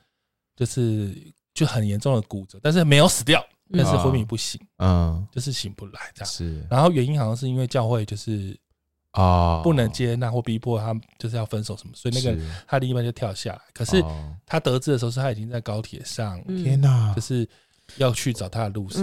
[0.56, 1.14] 就是
[1.54, 3.44] 就很严重的骨折，但是没有死掉。
[3.72, 6.28] 但是昏迷不醒，嗯，就是醒不来这样。
[6.28, 8.58] 是，然后原因好像是因为教会就是
[9.12, 13.60] 啊，不能接纳或逼迫他，就是要分手什么，所以那个他另一半就跳下来。
[13.72, 14.02] 可是
[14.44, 17.48] 他得知的时候，是他已经在高铁上，天哪，就是
[17.96, 19.02] 要去找他的路上。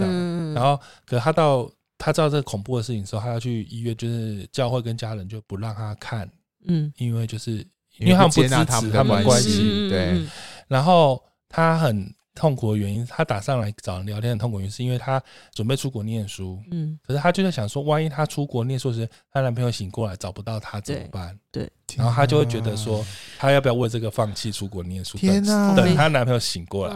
[0.54, 6.30] 然后，可是他到他知道这个恐怖的事情的时候，他要去医院，就是教会跟家人就不让他看，
[6.66, 7.66] 嗯，因为就是
[7.98, 10.24] 因为他们不支持他们关系，对。
[10.66, 12.12] 然后他很。
[12.34, 15.20] 痛苦的原因，他打上来找人聊天的痛苦原因，是因为他
[15.52, 16.62] 准备出国念书。
[16.70, 21.36] 嗯，可是他就在想说，万一他出国念书时，她男朋友醒过来找不到她怎么办？
[21.50, 23.04] 对，然后她就会觉得说，
[23.36, 25.18] 她要不要为这个放弃出国念书？
[25.18, 25.74] 天哪！
[25.74, 26.94] 等她男朋友醒过来，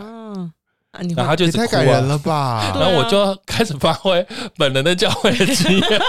[0.93, 2.73] 然后他就太感人了吧？
[2.79, 4.25] 然后我就开始发挥
[4.57, 6.01] 本人的教会的经验，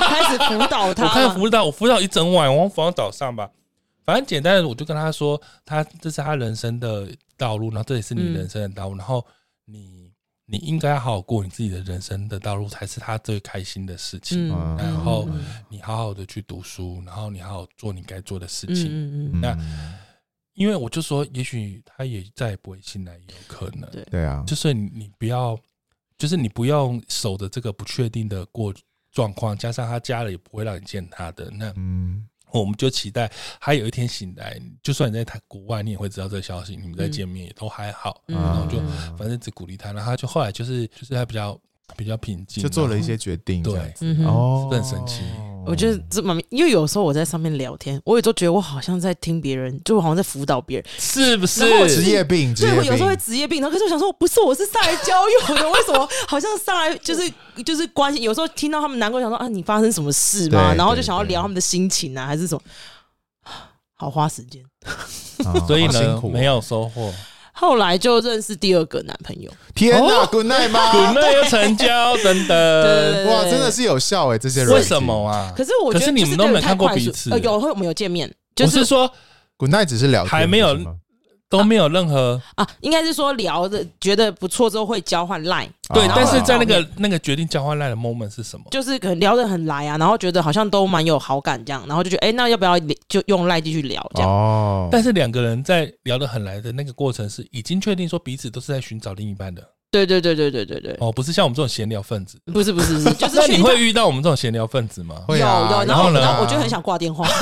[0.00, 1.04] 开始辅导他。
[1.04, 3.48] 我开始辅导，我辅导一整晚，我辅导早上吧。
[4.04, 7.08] 反正简单的，我就跟他说，他这是他人生的
[7.38, 9.24] 道路，然后这也是你人生的道路，嗯、然后
[9.64, 10.10] 你
[10.44, 14.52] 你应该好好过你自己的人生的道路，才是他最开心的事情。
[14.52, 15.26] 嗯、然后
[15.70, 18.88] 你好好的去读书，然后你好好做你该做的事情。
[18.90, 19.56] 嗯嗯、那
[20.54, 23.90] 因为我就说，也许他也再也不会醒来，也有可能。
[23.90, 25.58] 对对啊，就是你你不要，
[26.18, 28.74] 就是你不要守着这个不确定的过
[29.10, 32.26] 状况，加上他家里也不会让你见他的那嗯。
[32.54, 36.76] 我们就期待他有一天醒来，就算你在他国外，你也会知道这个消息。
[36.76, 38.78] 你们再见面也都还好，嗯、然后就
[39.16, 39.90] 反正只鼓励他。
[39.90, 41.58] 然后他就后来就是就是他比较
[41.96, 43.62] 比较平静，就做了一些决定。
[43.62, 43.94] 对，
[44.26, 45.22] 哦，很神奇。
[45.64, 51.60] 我觉得这蛮，因为有时候我在上面聊天，我也都觉得我好像在听别人，就好像在辅导别人，是不是？
[51.88, 53.60] 职业病，对，我有时候会职业病。
[53.60, 57.32] 然后可是我想说，不是，我是上来交友的，为什么好像上来 就是
[57.64, 58.22] 就是关心？
[58.22, 60.74] 有时候听到他们难过，想说啊，你发生什么事吗？
[60.74, 62.60] 然后就想要聊他们的心情啊，还是什么？
[63.94, 64.60] 好花时间，
[65.68, 67.12] 所以呢，没有收获。
[67.52, 69.50] 后来就认识第二个男朋友。
[69.74, 70.90] 天哪，Good night 吗？
[70.92, 73.26] Good night 又成交，等等。
[73.28, 75.52] 哇，真的是有效哎，这些人为什么啊？
[75.56, 77.30] 可是我觉得，可是你们都没看过彼此。
[77.40, 79.10] 有会我们有见面，就是说
[79.58, 80.76] Good night 只是聊天，还没有。
[81.52, 88.64] 都没有任何啊，应该是说聊的觉得不错之后会交换 line，对，但是在那个那个决定交换 line 的 moment 是什么？
[88.70, 94.30] 就是可能聊得很来啊，然后觉得好像都蛮有好感这样，然后就觉得哎，那要不要就用 line 继续聊这样？
[94.30, 100.96] 哦，但是两个人在聊得很来的那个过程是已经确定说彼此都是在寻找另一半的，对对对对对对对。
[101.00, 105.22] 哦，不是像我们这种闲聊分子，不是不是不是，就是那你会遇到我们这种闲聊分子吗？
[105.28, 107.28] 有有，然后呢，我就很想挂电话。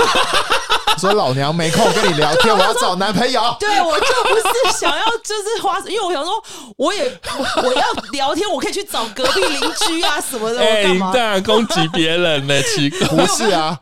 [1.01, 3.41] 说老娘没空跟你聊天，我要找男朋友。
[3.59, 6.33] 对，我就不是想要就是花，因为我想说，
[6.77, 7.05] 我也
[7.39, 7.83] 我， 我要
[8.13, 10.61] 聊天，我可以去找隔壁邻居啊什么的。
[10.61, 12.61] 哎、欸，你这样攻击别人呢？
[12.75, 13.79] 奇怪，不是啊，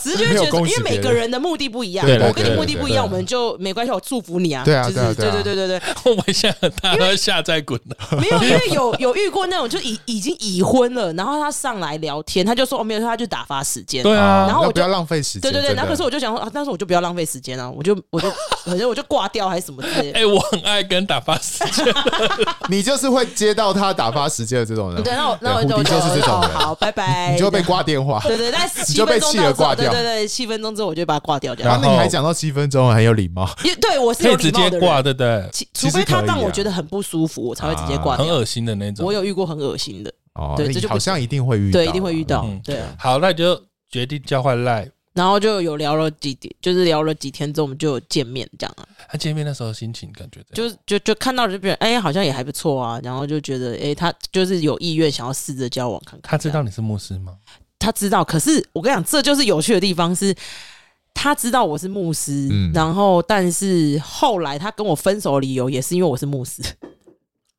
[0.00, 4.62] 直接觉得，因为每个人的目的不一样，我跟你目的不一样，我们就没关系，我祝福你啊。
[4.64, 5.80] 对啊，对对对对对对。
[6.04, 8.18] 我们现在大家下载滚了。
[8.18, 14.02] 没有，因为有有遇过那种就已已经已婚了，然后他上来聊天，他就说哦没有，他就打发时间。
[14.02, 15.42] 对啊，然后我就不要浪费时间。
[15.42, 17.58] 对对对，然后可是我就想说啊，但是我就不要浪费时间。
[17.58, 18.30] 啊，我就我就
[18.64, 20.20] 反正我就挂掉还是什么之类的。
[20.20, 21.84] 哎，我很爱跟打发时间，
[22.70, 25.02] 你就是会接到他打发时间的这种人。
[25.02, 26.50] 对，那我那我就就是这种人。
[26.50, 27.32] 好，拜拜。
[27.34, 28.20] 你就被挂电话。
[28.20, 29.90] 对对，但 你就被气了挂掉。
[29.90, 31.52] 对对，七分钟之后我就把它挂掉。
[31.56, 33.50] 然后你还讲到七分钟很有礼貌。
[33.64, 34.70] 也对，我是有礼貌的人。
[34.70, 35.50] 直接挂，对对。
[35.74, 38.24] 除非他让我觉得很不舒服，我才会直接挂掉。
[38.24, 39.04] 很恶心的那种。
[39.04, 40.12] 我有遇过很恶心的。
[40.34, 41.80] 哦，对，好像一定会遇到。
[41.80, 42.48] 对，一定会遇到。
[42.64, 42.80] 对。
[42.98, 44.90] 好，那就决定交换 LINE。
[45.14, 48.88] 然后就有聊了几点，就是聊了几天之后，我们就有见面这样啊。
[49.10, 50.76] 他见面的时候心情感觉怎样？
[50.86, 53.00] 就就就看到就别人哎，好像也还不错啊。
[53.02, 56.30] 然后就觉得哎，他就是有意愿想要试着交往看看。
[56.30, 57.36] 他知道你是牧师吗？
[57.78, 60.34] 他知道，可是我跟你讲，这就是有趣的地方是，
[61.12, 66.62] 他知道我是牧师，嗯、然后但是后来他跟我分手的理由也是因为我是牧师。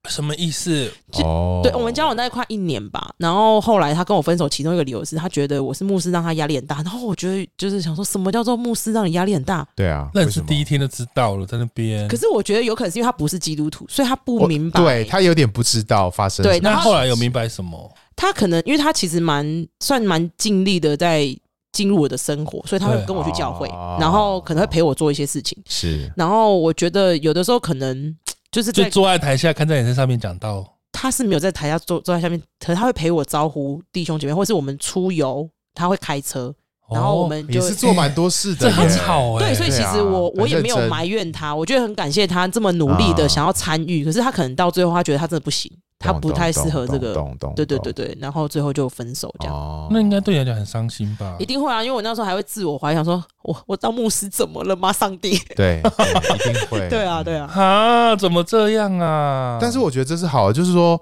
[0.10, 0.92] 什么意思？
[1.24, 6.76] 哦，对，我们交往大概快一年吧，然后后来他跟我分手，其中一个理由是他觉得我是牧师，让他压力很大。
[6.78, 9.66] 然后我觉得就是想说什么叫做牧师让你压力很大？
[9.76, 12.06] 对啊，认识第一天就知道了，在那边。
[12.10, 14.82] 可是我觉得有可能是因为他不是基督徒，所以他不明白。
[14.82, 16.44] 对，他有点不知道发生。
[16.44, 17.90] 对，那后来有明白什么？
[18.16, 21.26] 他可能因为他其实蛮算蛮尽力的在
[21.72, 23.68] 进入我的生活，所以他会跟我去教会，
[24.00, 25.58] 然后可能会陪我做一些事情。
[25.66, 28.14] 是，然后我觉得有的时候可能。
[28.54, 36.54] 就是就坐在台下看在眼睛上面讲到，他是没有在台下坐坐在下面，可是他会陪我招呼弟兄姐妹，或是我们出游，他会开车，
[36.90, 45.70] 然后我们就也是做蛮多事的， 很好对，所以其实我我也没有埋怨他，我觉得很感谢他这么努力的想要参与，可是他可能到最后他觉得他真的不行。
[46.00, 47.14] 他不太适合这个，
[47.56, 49.88] 对对对对，然后最后就分手这样。
[49.90, 51.38] 那应该对你来讲很伤心吧？
[51.40, 54.92] 一定会啊，因为我那时候还会自我怀疑，想说我我当牧师怎么了吗？
[54.92, 56.88] 上帝，对，一定会。
[56.92, 57.46] 对啊，对啊。
[57.46, 59.60] 啊，怎么这样啊？
[59.62, 61.00] 但是我觉得这是好的，就是说，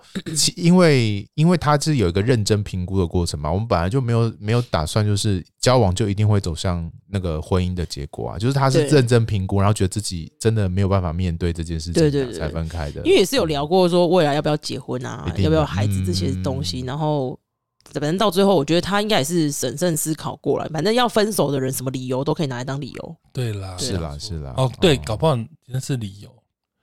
[0.58, 13.02] 因为因为他是有一个认真评估的过程嘛，我们本来就没有没有打算就是交往就一定会走向那个婚姻的结果啊，就是他是认真评估，然后觉得自己真的没有办法面对这件事情，对对才分开的。
[13.06, 14.82] 因为也是有聊过说未来要不要结婚。
[14.82, 16.82] 婚啊，要不要孩子这些东西？
[16.82, 17.40] 嗯、然后
[17.94, 20.70] 反正到最后，我觉得他应该也是审慎思考过了。
[20.70, 23.18] 反正要分手的人，什么理由都可以拿来当理由。
[23.34, 24.54] 对啦，是啦，是啦。
[24.56, 26.34] 哦，对，搞不好真是理由。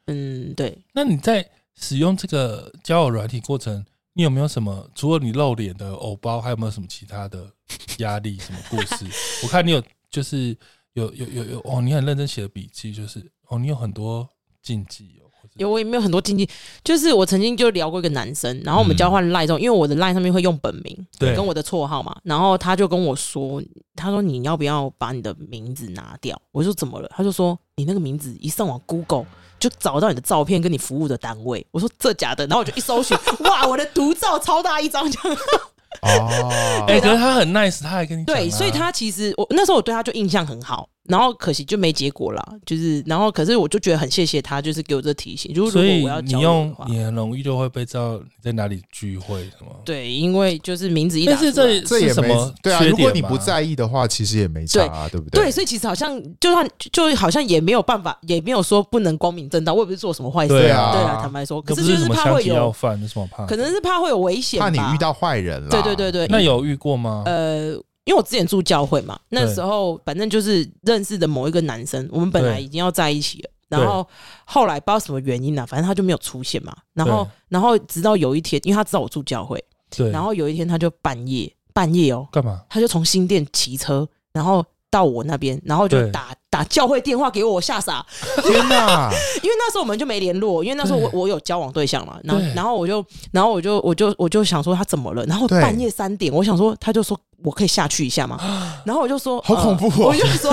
[0.06, 0.76] 嗯，对。
[0.92, 4.90] 那你在使用这个交友软体过程，你有没有什么？
[4.94, 7.50] 除了你露脸的偶包，还有没有什么其他的
[7.98, 8.38] 压力？
[8.38, 9.06] 什么故事？
[9.44, 10.56] 我看你有，就是
[10.94, 14.28] 有有有有哦，你很认真写的笔记，就是哦，你有很多
[14.62, 15.27] 禁忌哦。
[15.58, 16.48] 有，我也没有很多禁忌，
[16.82, 23.62] 就是我曾经就聊过一个男生，然后我们交换赖之后，因为我的赖上面会用本名，对，跟我的绰号嘛，然后他就跟我说，
[23.94, 26.40] 他说你要不要把你的名字拿掉？
[26.52, 27.10] 我说怎么了？
[27.14, 29.26] 他就说你那个名字一上网 Google
[29.58, 31.66] 就找到你的照片跟你服务的单位。
[31.70, 32.46] 我说这假的？
[32.46, 35.38] 然后我就一搜寻，哇，我的独照超大一张，这样。
[36.02, 40.88] 哦，哎，可是他很 nice，他还跟你、啊、对，所以他其实我那时候我对他就印象很好。
[41.08, 45.52] 然后可惜就没结果了，就是然后可是我就觉得很谢谢他，就是给我这提醒。
[45.54, 49.74] 就是如果我要你用你很容易就会被知道你在哪里聚会什么。
[49.84, 52.84] 对，因为就是名字一打出来，但是这这也什么对啊？
[52.84, 55.44] 如果你不在意的话，其实也没差啊，对不对？
[55.44, 59.72] 对，所以其实好像就算就好像也没有办法，也没有说不能光明正大。
[59.72, 63.46] 我也不是做什么坏事啊，对啊，坦白说，可是就是怕会有犯，有什么怕？
[63.46, 65.70] 可能是怕会有危险，怕你遇到坏人了。
[65.70, 67.22] 对对对对，那有遇过吗？
[67.26, 67.76] 呃。
[68.08, 74.08] 因为我之前住教会嘛，那时候反正就是认识的某一个男生，我们本来已经要在一起了，然后
[74.46, 76.74] 后来不知道什么原因呢，反正他就没有出现嘛。
[76.94, 79.62] 然后，然后直到有一天，因为他知道我住教会，
[79.94, 82.62] 对，然后有一天他就半夜半夜哦，干嘛？
[82.70, 88.04] 他就从新店骑车，然后到我那边，然后就打打教会电话给我，我吓傻。
[88.42, 89.10] 天哪！
[89.42, 95.24] 因为那时候我们就没联络，因为那时候我我有交往对象嘛，然后然后我就然后我就我就我就想说他怎么了？
[95.26, 97.18] 然后半夜三点，我想说他就说。
[97.44, 98.36] 我可以下去一下嘛？
[98.84, 100.50] 然后我就说好恐怖，哦， 我就说，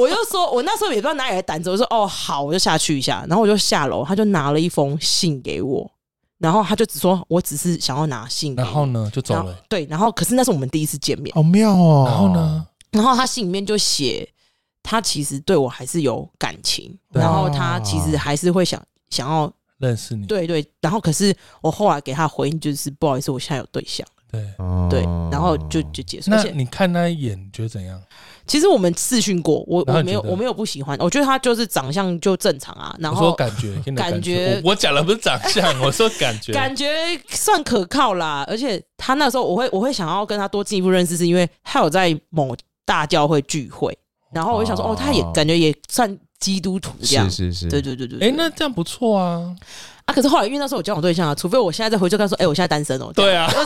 [0.00, 3.22] 我就说，我那时候也不知道哪里来胆子，我说哦好，我就下去一下。
[3.28, 5.86] 然后我就下楼，他就拿了一封信给我，
[6.38, 9.54] 然后他就只说我只是想要拿信，然后呢就走了。
[9.68, 12.04] 对，然后可是那是我们第一次见面，好妙哦。
[12.08, 14.28] 然后呢，然后他信里面就写，
[14.82, 20.66] 他其实对我还是有感情，然后他其实还是会想想要认识你，对对。
[20.80, 24.06] 然后可是我后来给他回应就是不好意思，我现在有对象。
[24.28, 24.42] 对
[24.90, 26.30] 对，然后就就结束。
[26.30, 27.98] 那你看他一眼，你觉得怎样？
[28.44, 32.94] 其实我们试训过，我我没有我没有不喜欢，我觉得他就是长相就正常啊。
[32.98, 36.86] 然后说感觉感觉，我讲的不是长相， 我说感觉感觉
[37.28, 38.44] 算可靠啦。
[38.48, 42.54] 而且他那时候我会我会想要跟他多进一步认识，是因为他有在某
[42.86, 43.96] 大教会聚会，
[44.32, 48.26] 然后我就想说哦，他也感觉也算基督徒这样，是是是，对对对对。
[48.26, 49.54] 哎，那这样不错啊
[50.06, 50.14] 啊！
[50.14, 53.12] 可是后来因为那时候我交往对象啊，除非我现在再回去跟他说，哎，我现在单身哦。
[53.12, 53.46] 对啊。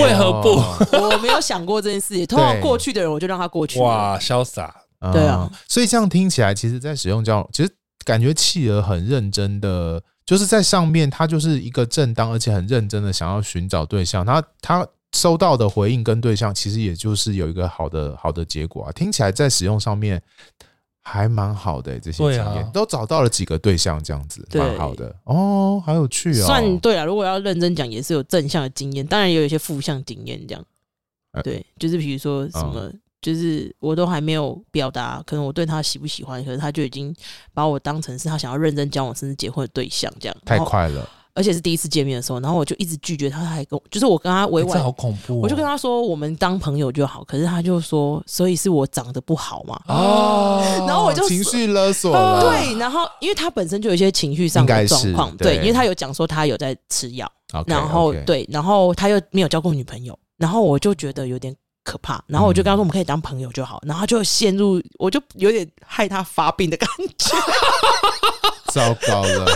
[0.00, 0.48] 为何不？
[0.96, 2.24] 我没有想过这件事。
[2.26, 3.80] 通常过去的人，我就让他过去。
[3.80, 4.72] 哇，潇洒！
[5.12, 14.24] 对啊，所以这样听起来，其实，在使用交友，其实感觉企鹅很认真的，就是在上面，他就是一个正当而且很认真的想要寻找对象。
[14.24, 18.92] 他他收到的回应跟对象，其实也就是有一个好的好的结果啊。
[18.92, 20.22] 听起来在使用上面。
[21.04, 26.46] 还蛮好的，这些经验都找到了几个对象，这样子蛮好的哦，好有趣哦。
[26.46, 30.64] 算对啊，如果要认真讲，也是有正向的经验，当然也有一些负向经验，这样。
[31.42, 32.88] 对，就是比如说什么，
[33.20, 37.12] 就是我都还没有表达，可能我对他喜不喜欢，可是他就已经
[37.52, 40.36] 把我当成是他想要认真交往甚至结婚的对象，这样。
[40.44, 41.10] 太快了。
[41.34, 45.40] 而且是第一次见面的时候，然后我就一直拒绝他，还跟我就是我跟他委婉，好恐怖。
[45.40, 47.24] 我就跟他说，我们当朋友就好。
[47.24, 49.80] 可是他就说，所以是我长得不好嘛？
[49.88, 52.42] 哦， 然后我就情绪勒索了。
[52.42, 57.30] 对，然后因为他本身就有一些情绪上的状况，对，因为他有讲说他有在吃药，
[57.66, 62.22] 然后对，然后他又没有交过女朋友，然后我就觉得有点可怕。
[62.26, 63.80] 然后我就跟他说，我们可以当朋友就好。
[63.86, 67.34] 然后就陷入，我就有点害他发病的感觉。
[68.72, 69.46] 糟糕了。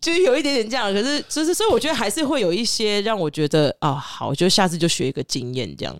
[0.00, 5.94] 就有一点点这样，可是就是，所以我觉得还是会有一些让我觉得啊，好，就下次就学一个经验这样。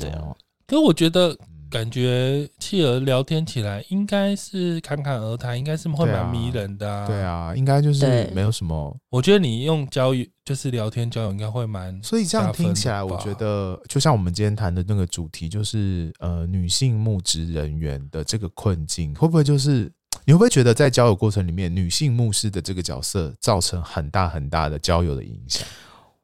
[0.00, 0.34] 对啊，
[0.66, 1.36] 可是我觉得
[1.70, 7.06] 感觉企鹅聊天起来应该是侃侃而谈，应该是会蛮迷人的啊。
[7.06, 8.96] 对啊，应该就是没有什么。
[9.10, 12.02] 我觉得你用交友就是聊天交友，应该会蛮。
[12.02, 19.92] 所以这样听起来，我觉得就像我们今天谈的那个主题，就是呃，女性牧职人员的这个困境，会不会就是？
[20.24, 25.66] 你会不会觉得在交友过程里面，女性牧师的这个角色造成很大很大的交友的影响？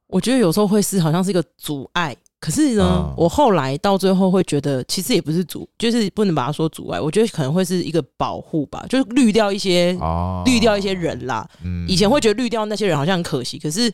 [0.06, 7.00] 我觉得有时候会是好像是一个阻碍，可是呢，嗯、我后来到最后会觉得，其实也不是阻，就是不能把它说阻碍。
[7.00, 11.48] 我觉得可能会是一个保护吧，就是滤掉一些，哦、滤掉一些人啦。
[11.62, 13.92] 嗯、以前会觉得滤掉那些人好像很可惜，可是。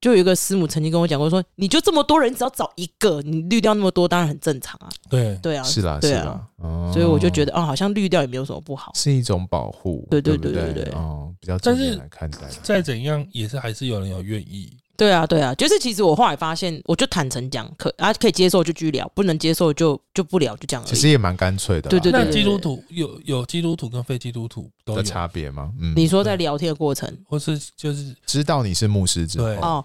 [0.00, 4.88] 就有一个师母曾经跟我讲过，说你就这么多人，只要找一个，你滤掉那么多，当然很正常啊。
[5.10, 10.06] 对对啊，是啦，对啊，是啦，哦、所以我就觉得，哦，好像滤掉也没有什么不好，是一种保护。
[10.10, 12.38] 对对对对对，哦，比较正面来看待。
[12.62, 14.76] 再怎样，也是还是有人有愿意。
[14.98, 20.84] 对啊，对啊，就是其实我后来发现，我就坦诚讲，可啊可以接受就继续聊，不能接受就就不聊，就这样。
[20.84, 21.88] 其实也蛮干脆的。
[21.88, 22.24] 对对对。
[22.24, 25.72] 那基督徒有有基督徒跟非基督徒都有差别吗？
[25.80, 25.94] 嗯。
[25.94, 29.84] 你说在聊天的过程，或是就是知道你是牧师之后哦。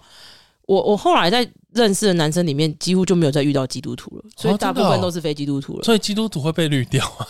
[0.66, 5.84] 我我后来在认识的男生里面，几乎就没有再遇到基督徒了，所以大部分都是非基督徒了。
[5.84, 7.28] 所以基督徒会被滤掉啊？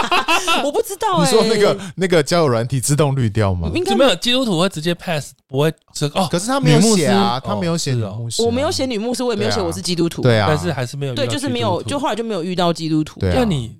[0.64, 1.22] 我不知道。
[1.22, 3.70] 你说那个那个交友软体自动滤掉吗？
[3.74, 6.28] 应该没有，基督徒会直接 pass，不会这个哦。
[6.30, 10.22] 可是他没有写啊，他没有写女牧师，我没有写女牧师，我也没有写我是基督徒。
[10.22, 13.20] 对啊，但是还是没有对，就是没有，就后来就没有遇到基督徒。
[13.20, 13.76] 那你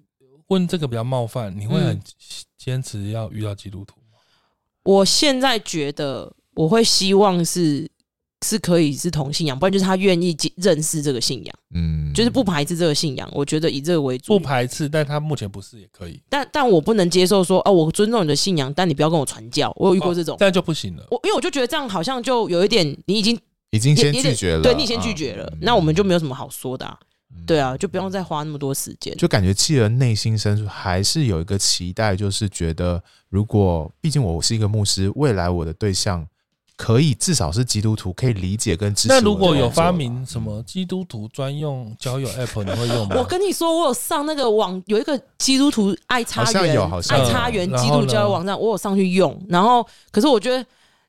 [0.49, 1.99] 问这个比较冒犯，你会很
[2.59, 4.19] 坚持要遇到基督徒吗？
[4.83, 7.91] 我现在觉得我会希望是。
[8.43, 13.31] 是可以是同信仰，不然就是他愿意认识这个信仰，嗯，就是不排斥这个信仰。
[13.35, 16.19] 我觉得以这个为主，不排斥，但他目前不是也可以。
[16.29, 19.71] 但但我不能接受说，哦，我尊重你的信仰，但你不要跟我传教。
[19.77, 21.07] 我有遇过这种，这样就不行了。
[21.11, 23.39] 我因为我就觉得这样好像就有一点，你已经
[23.73, 26.99] 已经先拒绝了，对你先拒绝了，那我们就没有什么好说的。
[27.47, 29.15] 对啊，就不用再花那么多时间。
[29.17, 36.27] 就感觉企鹅内心深处还是有一个期待，就是觉得如果毕竟我是一个牧师，未来我的对象。
[36.81, 39.09] 可以，至少是基督徒，可以理解跟支持。
[39.09, 43.17] 那如果有发明什么基督徒专用交友 App，你会用吗？
[43.19, 49.39] 我跟你说，我有上那个网，有一个基督徒爱插园，爱插园基督教网站，我有上去用。
[49.51, 50.65] 然后，可是我觉得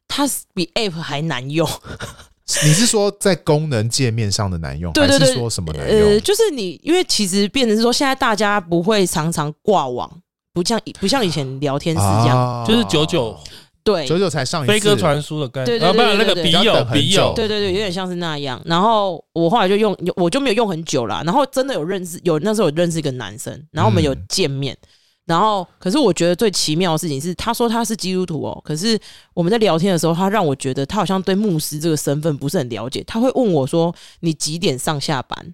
[0.09, 1.65] 它比 App 还难用。
[2.65, 6.09] 你是说在功能界面上的难用，还是说什么难用？
[6.09, 10.11] 呃，就是你，因为其实变成是说，现在大家不会常常挂网，
[10.51, 13.39] 不像不像以前聊天是这样，就是久久。
[13.83, 18.61] 对，久久才上一次飞鸽传书的概念，对对对，那个笔友笔友，对对对，有点像是那样。
[18.65, 21.23] 然后我后来就用，我就没有用很久啦。
[21.25, 24.77] 然后真的有认识，有那时候有认识一个男生，然后我们有见面。
[25.25, 28.99] 然后，可是我觉得最奇妙的事情是，他说他是基督徒哦，可是
[29.33, 33.03] 我们在聊天的时候，他让我觉得他好像对牧师这个身份不是很了解。
[33.03, 35.53] 他会问我说：“你几点上下班？”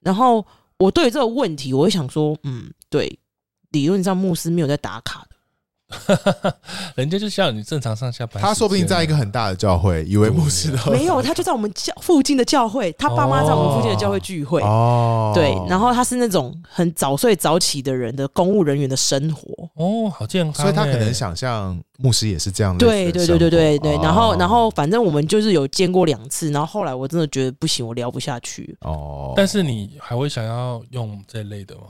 [0.00, 0.44] 然后
[0.78, 3.18] 我对这个问题，我会想说：“嗯，对，
[3.70, 5.27] 理论上牧师没有在打卡的。”
[6.96, 14.60] 人家就像你正常上下班，他说不定在一个很大的教会，以为牧师的 没有，他就在我们教附近的教会，他爸妈在我们附近的教会聚会。
[14.62, 19.70] 哦，对，然后他是那种很早睡早起的人的公务人员的生活。
[19.76, 28.76] 哦，好健康，所以他可能想象牧师也是这样的，对对对对对对，然后然后反正我们就是有见过两次，然后后来我真的觉得不行，我聊不下去。
[28.82, 31.82] 哦，但是你还会想要用这类的吗？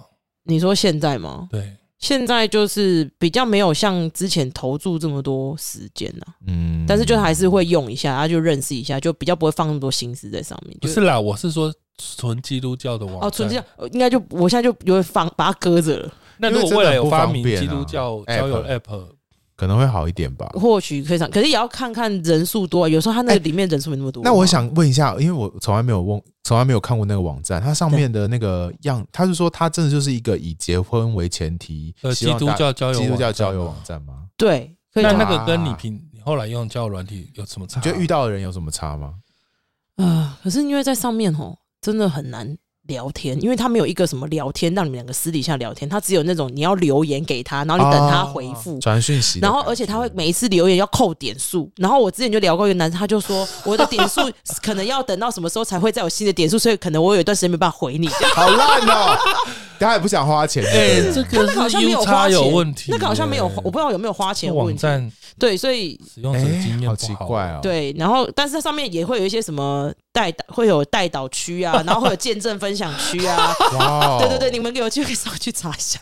[0.44, 1.48] 你说现在吗？
[1.50, 1.76] 对。
[1.98, 10.76] 现在就是比较没有像之前投注这么多时间啊，嗯，但是就还是会用一下，然后就认识一下，就比较不会放那么多心思在上面。
[10.80, 16.12] 不是啦，我是说纯基督教的网哦，纯基督教应该就我现在就有会放把它搁着了。
[16.38, 19.17] 那如果未来有发明基督教交友 app？
[19.58, 22.88] 可能会好一点吧，或许可以上，可是也要看看人数多。
[22.88, 24.22] 有时候他那个里面人数没那么多。
[24.22, 34.28] 那我想问一下，因为我从来没有问，从来没有看过那个网站，它上面的那个样，他是说它真的就是一个以结婚为前提，呃，基督教交友基督教交友网站吗？
[34.36, 37.80] 对，那那个跟你平你后来用交友软体有什么差？
[37.80, 39.14] 你觉得遇到的人有什么差吗？
[39.96, 42.56] 啊，可是因为在上面哦，真的很难。
[42.88, 54.20] 聊天，因为他没有一个什么聊天，让你们两个私底下聊天，他只有那种你要留言给他，然后你等他回复传讯息，然后而且他会每一次留言要扣点数，然后我之前就聊过一个男生，他就说我的点数
[54.62, 58.08] 可能要等到什么时候才会再有新的点数，所以可能我有一段时间没办法回你。
[58.34, 59.16] 好烂哦！
[59.78, 64.86] 他也不想花钱，哎，这个好像没有花钱有问题，那个好像没有，我不知道有没有花钱问题。
[65.38, 67.60] 对，所以使用者经验好奇怪哦。
[67.62, 73.52] 对，然后但是它上面也会有一些什么代导，会有代导区啊，然后会有见证分享区啊。
[73.76, 74.18] 哇！
[74.20, 75.98] 对对对，你们给我机会稍微去查一下。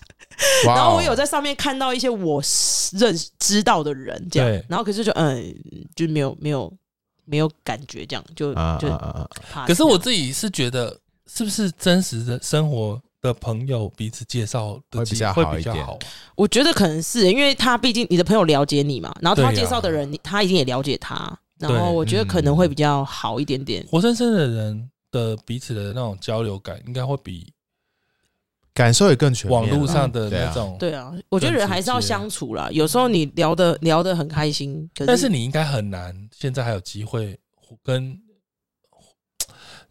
[0.66, 2.42] 然后我有在上面看到一些我
[2.92, 5.54] 认知道的人，这样，然后可是就嗯，
[5.94, 6.70] 就没有没有
[7.24, 8.88] 没有感觉，这样就就。
[9.66, 13.00] 可是我自己是觉得，是不是真实的生活？
[13.22, 15.84] 的朋友彼此介绍会比较好一点，
[16.36, 23.84] 我觉得可能是因为他毕竟你的朋友了解你嘛，然后他介绍的人，他一定也了解他，然后我觉得可能会比较好一点点。
[23.90, 27.52] 活生生的人的彼此的那种交流感，应该会比
[28.74, 29.60] 感受也更全面。
[29.60, 32.68] 网络上的那种，对啊，我觉得人还是要相处啦。
[32.70, 37.38] 有时候你聊的聊的很开心，但是你应该很难，现在还有机会
[37.82, 38.20] 跟。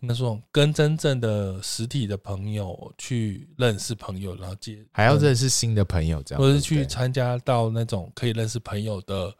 [0.07, 9.33] 那种跟真正的实体的朋友去认识朋友，然后接还要认识新的朋友，这样，或者是去参加到那种可以认识朋友的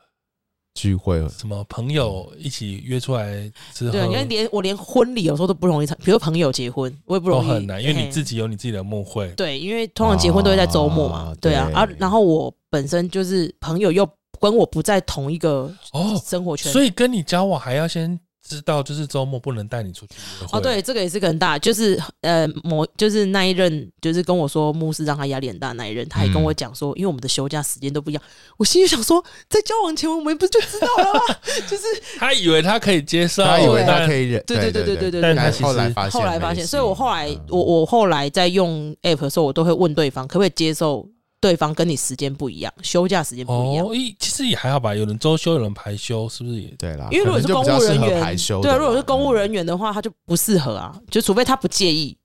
[0.76, 14.08] 聚会，什么朋友一起约出来之后，对，因为连我连婚礼有时候都不容易参，比如朋友结婚，我也不容易，很难，因为你自己有你自己的幕会，对，因为通常结婚都会在周末嘛，对啊，啊，然后我本身就是朋友又
[14.40, 18.20] 跟我不在同一个哦生活圈，所以跟你交往还要先。
[18.48, 20.14] 知道就是周末不能带你出去
[20.52, 28.22] 哦，对，这个也是个很大，就是呃，某就是那一任，就是跟我说牧师让他压力很大那一任，他也跟我讲说，因为我们的休假时间都不一样，
[28.58, 31.20] 我心里想说，在交往前我们不就知道了吗？
[31.68, 31.84] 就是
[32.18, 41.10] 他以为他可以接受，他以为他可以忍，对对对对对对，但他后来发现，后来发现，所以我后来我我后来在用 app 的时候，我都会问对方可不可以接受。
[41.42, 43.86] 对方跟你时间不一样，休假时间不一样。
[43.86, 44.96] 哦，其实也还好吧。
[44.96, 47.08] 有人周休，有人排休，是不是也对啦？
[47.12, 51.00] 因为如果是公务人员，排休对，如果是公务人员的话，他就不适合啊。
[51.12, 52.18] 就除非他不介意，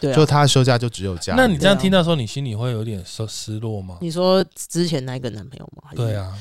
[0.00, 1.34] 对，就他休假就只有假。
[1.36, 3.98] 那你这样听到说，你心里会有点失失落吗？
[4.00, 5.90] 你说之前那个男朋友吗？
[5.94, 6.36] 对啊。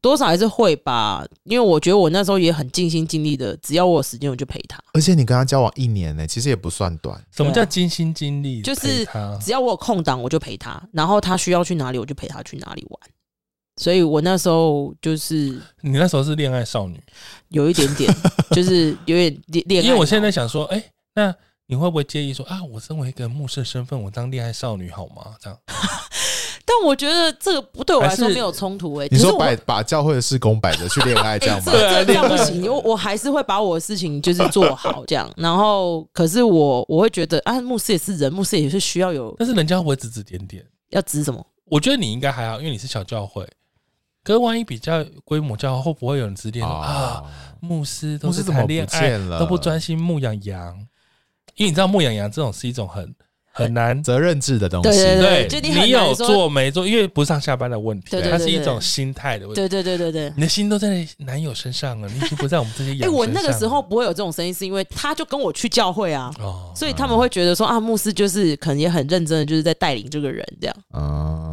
[0.00, 4.78] 多少还是会吧，因为我觉得我那时候也很尽心尽力的，只要我有时间我就陪他。
[4.92, 7.20] 而且你跟他交往一年呢、欸，其实也不算短。
[7.30, 8.62] 什么叫尽心尽力？
[8.62, 9.06] 就是
[9.40, 13.00] 只要我有空档我就陪他，然后他需要去哪里我就陪他去哪里玩。
[13.76, 17.00] 所以我那时候就是，你那时候是恋爱少女，
[17.48, 18.12] 有一点点，
[18.50, 19.86] 就是有点恋爱。
[19.86, 21.34] 因为我现在想说，哎、欸，那
[21.66, 25.36] 你会不会介意说啊，我身为一个牧师身份，我当恋爱少女好吗？
[25.40, 25.58] 这样。
[26.68, 29.08] 但我觉得这个不对我来说没有冲突诶、欸。
[29.10, 31.72] 你说摆把教会的事工摆着去恋爱这样吗？
[31.72, 35.32] 欸、这这样不行，因为我还是会把我的事情就是做好这样。
[35.38, 39.34] 然后，可是我我会觉得啊，牧师也是人，牧师也是需要有。
[39.38, 40.62] 但是人家会不会指指点点？
[40.90, 41.42] 要指什么？
[41.64, 43.48] 我觉得你应该还好，因为你是小教会。
[44.22, 47.22] 可是万一比较规模较会，会不会有人指点啊，啊？
[47.60, 50.76] 牧师都是谈恋爱，都不专心牧养羊。
[51.54, 53.14] 因为你知道牧养羊这种是一种很。
[53.58, 56.86] 很难责任制的东西，对对对，你有做没做？
[56.86, 59.60] 因为不上下班的问题，它是一种心态的问题。
[59.60, 62.92] 对对对对对，你的心都在男友身上了，你已经不在我们这些。
[63.04, 66.30] 哎，我那个时候不会有这种声音，是因为他就跟我去教会啊，
[66.74, 70.76] 所以他们会觉得说啊，牧师就是可能也很认真的，就是在带领这个人这样。
[70.92, 71.52] 啊，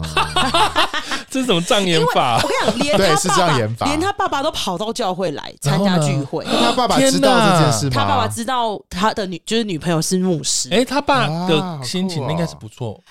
[1.30, 2.40] 这是什么障眼法？
[2.44, 3.48] 我跟你讲，连他爸
[3.78, 6.46] 爸，连他爸爸都跑到教会来参加聚会。
[6.46, 7.92] 他爸爸知道这件事吗？
[7.96, 10.70] 他爸爸知道他的女就是女朋友是牧师。
[10.72, 11.80] 哎，他爸的。
[11.96, 13.02] 心情应该是不错，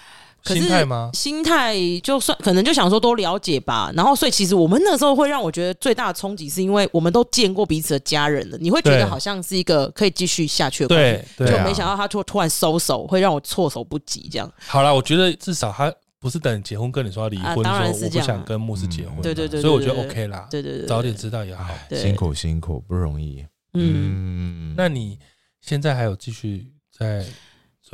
[0.45, 1.11] 可是心态吗？
[1.15, 3.91] 心态就算可能就想说多了解吧。
[3.95, 11.25] 然后，所以其实我们那时候会让我觉得最大的冲击，是因为我们都见过彼此的家人了，你会觉得好像是一个可以继续下去的关系。
[11.39, 14.29] 对，就没想到他突突然收手，会让我措手不及。
[14.31, 14.53] 这样。
[14.67, 19.21] 好了，我觉得至少他不是等结婚跟你说要离婚，说我不想跟牧师结婚。
[19.23, 20.47] 对对对，所以我觉得 OK 啦。
[20.51, 21.65] 对对对，早点知道也好。
[21.91, 23.45] 辛苦辛苦，不容易。
[23.73, 25.19] 嗯，那你
[25.61, 26.67] 现在还有继续
[26.97, 27.25] 在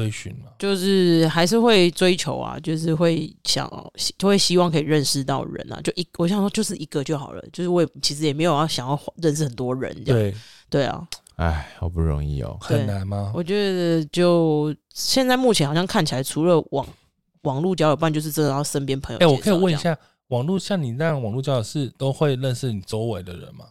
[0.01, 0.51] 追寻嘛？
[0.59, 3.71] 就是还是会追求啊，就是会想，
[4.17, 5.79] 就会希望可以认识到人啊。
[5.83, 7.45] 就一，我想说就是一个就好了。
[7.53, 10.21] 就是我也其实也没有要想要认识很多人这样。
[10.21, 10.35] 对
[10.71, 13.33] 对啊，哎，好不容易哦，很难吗？
[13.35, 16.87] 我觉得就现在目前好像看起来，除了网
[17.43, 19.19] 网络交友，不然就是真的要身边朋友。
[19.21, 19.97] 哎，我可以问一下，
[20.29, 23.67] 网络像你那样网络交友是都会认识你周围的人吗？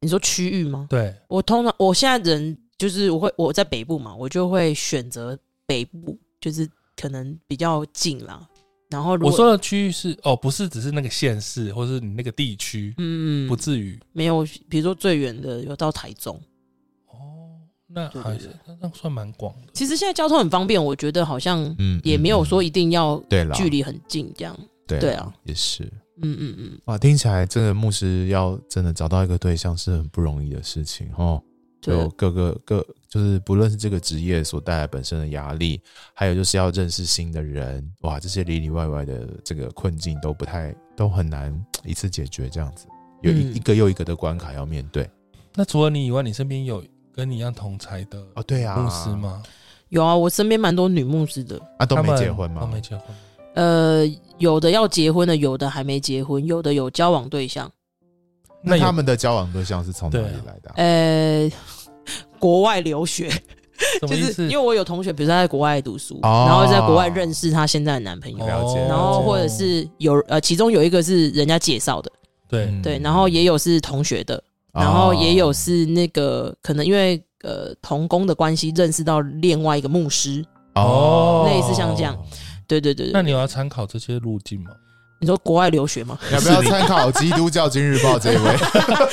[0.00, 0.86] 你说区域吗？
[0.88, 5.36] 对，我通常我现在人就是我会我在北部嘛，我就会选择
[5.66, 8.48] 北部，就是可能比较近啦。
[8.88, 14.46] 然后我说的区域是哦，不是只是那个县市，或是你那个地区，嗯，不至于没有。
[14.68, 16.40] 比如说最远的有到台中，
[17.08, 17.58] 哦，
[17.88, 18.48] 那还是
[18.80, 19.72] 那算蛮广的。
[19.72, 24.56] 其实现在交通很方便，我觉得好像嗯也没有说一定要对了，距离很近这样。
[24.86, 25.82] 对对啊，也是。
[26.22, 31.42] 嗯嗯嗯，哇，听起来这个牧师要真的找到一个对象是很不容易的事情哦。
[31.86, 35.80] 就各个各就是不论是这个职业所带来本身的压力，
[36.12, 42.86] 还有就是要认识新的人，哇，这些里里外外的这个困境都不太都很难一次解决，这样子
[43.22, 45.08] 有一一个又一个的关卡要面对。
[45.54, 46.84] 那除了你以外，你身边有
[47.14, 48.42] 跟你一样同才的哦？
[48.42, 49.42] 对啊，牧师吗？
[49.88, 52.60] 有啊，我身边蛮多女牧师的啊，都没结婚吗？
[52.60, 53.06] 都没结婚。
[53.54, 54.04] 呃，
[54.36, 57.70] 有的要结婚的，有的还没结婚，有的有交往对象。
[58.60, 60.72] 那他们的交往对象是从哪里来的？
[60.74, 61.50] 呃，
[62.38, 63.30] 国外留学，
[64.06, 72.10] 就是因为我有同学，比如说在国外读书，哦、然后在国外认识他现在的男朋友，然后或者是有呃，其中有一个是人家介绍的，
[72.48, 72.72] 对。
[72.82, 80.44] 对，然后也有是同学的，然后也有是那个可能因为呃同工的关系认识到另外一个牧师。
[80.74, 82.14] 哦，类似像这样。
[82.66, 84.70] 对对对，那你要参考这些路径吗？
[85.18, 86.18] 你说国外留学吗？
[86.32, 88.56] 要不要参考《基督教今日报》这一位？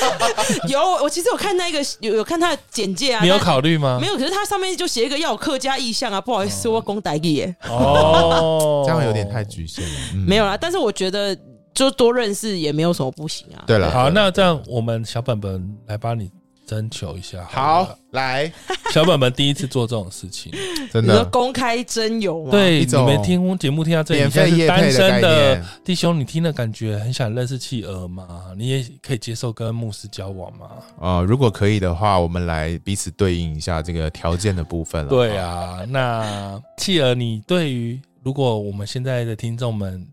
[0.68, 3.22] 有，我其实有看那个有有看他的简介啊。
[3.22, 3.98] 你有考虑吗？
[4.00, 7.56] 没有，可是他上面就写一个要有客家意向啊，不好意思，我讲台语耶。
[7.68, 9.90] 哦， 这样有点太局限了。
[10.26, 11.36] 没有啦，但是我觉得
[11.72, 13.64] 就多认识也没有什么不行啊。
[13.66, 16.30] 对了，好，那这样我们小本本来帮你。
[16.66, 18.50] 征求一下，好来，
[18.92, 20.52] 小本本第一次做这种事情，
[20.92, 22.50] 真的公开征友吗？
[22.50, 28.52] 对，你们听节目听到这里，你现在是单身的弟兄，你听了感觉很想认识企鹅吗？
[28.56, 30.70] 你也可以接受跟牧师交往吗？
[30.98, 35.10] 啊，如果可以的话，我们来彼此对应一下这个条件的部分了。
[35.10, 40.06] 对啊，那企鹅，你对于如果我们现在的听众们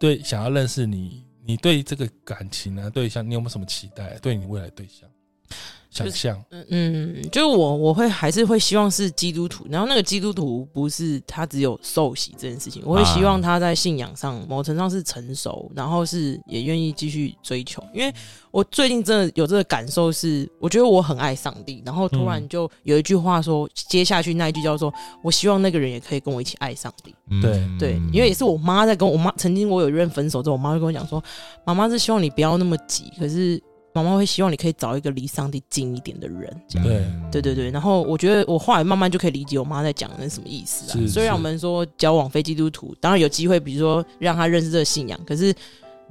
[0.00, 4.18] 对想要认识你，你对这个感情呢对象，你有没有什么期待？
[4.20, 5.08] 对你未来对象？
[5.90, 17.84] 想象，嗯嗯，就是我我会还是会希望是基督徒，然后那个基督徒不是他只有受洗这件事情，我会希望他在信仰上某程度上是成熟，然后是也愿意继续追求。
[17.92, 18.10] 因为
[18.50, 24.90] 我最近真的有这个感受是，我觉得我很爱上帝，然后突然就有一句话说，接下去那一句叫做
[25.22, 27.14] “我希望那个人也可以跟我一起爱上帝”。
[27.42, 31.22] 对对，因为也是我妈在跟我妈，曾经我有一任分手之后，我妈会跟我讲说，
[31.66, 33.62] 妈妈是希望你不要那么急，可是。
[33.94, 36.88] 妈妈会希望你可以找一个离上帝近一点的人，这样。
[37.30, 37.70] 对对对对。
[37.70, 41.06] 然后我觉得我后来慢慢就可以理解我妈在讲的是什么意思啊。
[41.06, 45.54] 虽然我们说交往非基督徒，当然有机会，比如说让他认识这个信仰，可是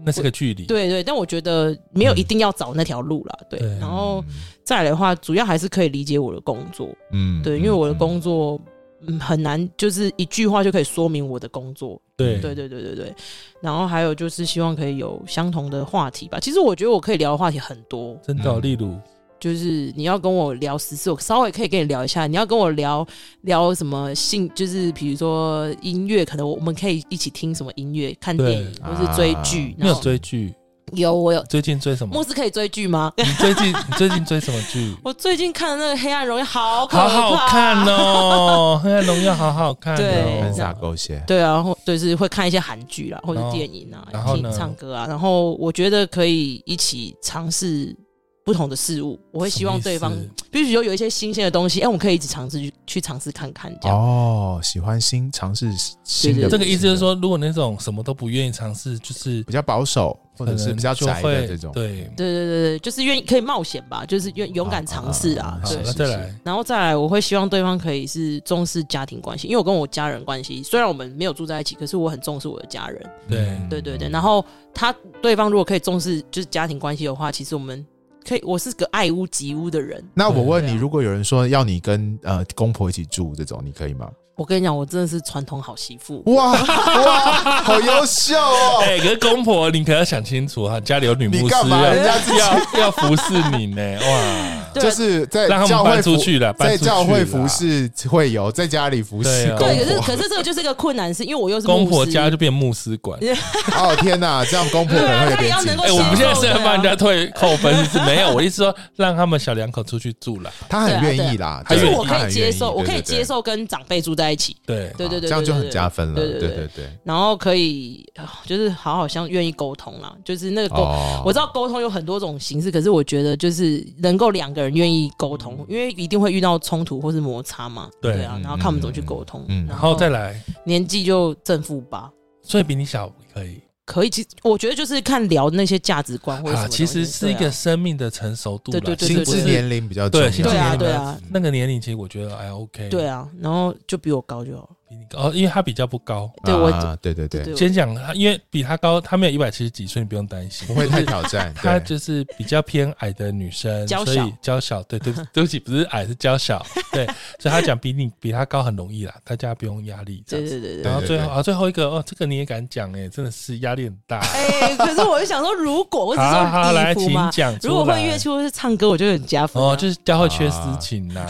[0.04, 0.66] 那是个距离。
[0.66, 3.40] 对对，但我觉得没有一定要找那条路啦。
[3.50, 3.60] 对。
[3.80, 4.24] 然后
[4.64, 6.90] 再来的话，主要还是可以理解我的工作。
[7.12, 7.42] 嗯。
[7.42, 8.60] 对，因为我的工作。
[9.08, 12.00] 嗯，很难，就是一句话就可以说明我的工作。
[12.16, 13.16] 对，对，对，对，对，对。
[13.60, 16.40] 然后还有就是希望可以有相同的话题吧。
[16.40, 18.16] 其实我觉得我可以聊的话题很多。
[18.22, 18.96] 真的，例如，
[19.40, 22.28] 就是你要跟我聊时事，我稍微可以跟你聊一下。
[22.28, 23.06] 你要跟我聊
[23.42, 29.76] 聊什么性，就是比如说音乐，可能我们可以一起听什么音乐、看电影，或是追剧。
[29.80, 30.54] 没有追剧。
[30.94, 31.42] 有，我有。
[31.44, 32.14] 最近追什么？
[32.14, 33.12] 牧师可以追剧吗？
[33.18, 34.96] 你最近你最近追什么剧？
[35.04, 41.24] 我最近看的那个《黑暗荣耀》好好好看哦，《黑暗荣耀》好好看，对，很洒狗血。
[41.26, 47.96] 对啊，或就是会看一些韩剧啦，或者电影啊，然后听唱歌啊，然后我觉得可以一起尝试
[48.44, 50.12] 不同的事物，我会希望对方
[50.50, 53.72] 必须有有一些新鲜的东西，哎，我们可以一直尝试去去尝试看看。
[53.80, 55.72] 这样哦，喜欢新尝试
[56.04, 56.50] 新的。
[56.50, 61.72] 这个意思就是说，如果那种什么都不愿意尝试，就是比较保守，或者是比较宅的这种。
[61.72, 62.46] 对对对对
[62.78, 65.62] 对，就是愿意可以冒险吧，就是愿勇敢尝试啊。
[65.64, 73.10] 对，那再来，然后再来，我会希望对方可以是重视家庭关系，因为我跟我家人关系虽然我们没有住在一起，可是我很重视我的家人。
[73.30, 77.86] 对对对对，然后他对方如果可以重视就是家庭关系的话，其实我们。
[78.28, 80.04] 可以，我是个爱屋及乌的人。
[80.14, 84.12] 那我问你，如果有人说要你跟呃公婆一起住，这种你可以吗？
[84.42, 86.24] 我跟你讲，我真的是传统好媳妇。
[86.34, 88.82] 哇哇，好优秀哦！
[88.82, 93.82] 哎、欸，可是公婆，你可要想清楚哈，家里有女牧师，人家要要服侍你呢。
[94.02, 99.68] 哇，就是在让他们搬出去了，在教会服侍会有，在家里服侍公婆。
[99.68, 103.20] 对，可是可是这个就是一个困难，是因为我又是公婆家就变牧师馆。
[103.78, 105.56] 哦天哪，这样公婆可能会变。
[105.56, 108.32] 哎，我们现在是要帮人家退扣分，是没有。
[108.32, 111.62] 我意思说，让他们小两口出去住了，他很愿意啦。
[111.64, 114.31] 可是我可以接受，我可以接受跟长辈住在。
[114.32, 114.92] 一起，对。
[114.98, 116.16] 对对对，这样就很加分了。
[116.16, 118.06] 对对对对，然后可以
[118.46, 120.84] 就是好好像愿意沟通啦，就是那个沟，
[121.26, 127.90] 我知道沟通有很多种形式，可是我觉得就是能够两个人愿意沟通，因为一定会遇到冲突或是摩擦嘛。
[128.02, 128.24] 对。
[128.24, 130.42] 啊，然后看我们怎么去沟通，嗯然后再来。
[130.64, 132.12] 年纪就正负八，
[132.44, 133.60] 所以比你小可以。
[133.92, 144.70] 可以，其实我觉得就是看聊那些价值观或者什么，其实是一个生命的成熟度，对对对，心智年龄比较重要，对啊对啊，那个年龄其实我觉得还 OK，对啊，然后就比我高就好。
[145.14, 146.72] 哦，因为他比较不高，对我，
[147.02, 147.56] 对对对。
[147.56, 151.54] 先讲他，因为比他高，他没有一百七十几岁，你不用担心，不会太挑战。
[151.58, 157.06] 他就是比较偏矮的女生，所以娇小，对对 对不起，不是矮是娇小，对，
[157.40, 160.24] 所以他讲比你比他高很容易啦，大家不用压力。
[160.28, 160.82] 对对对。
[160.82, 164.20] 然后最后啊，最后一个哦，这个你也敢讲哎，真的是压力很大。
[164.34, 169.62] 哎，可是我就想说，如果我只说来请讲，如果会乐器或是唱歌，我就很加分。
[169.62, 171.26] 哦，就是教会缺私情呐，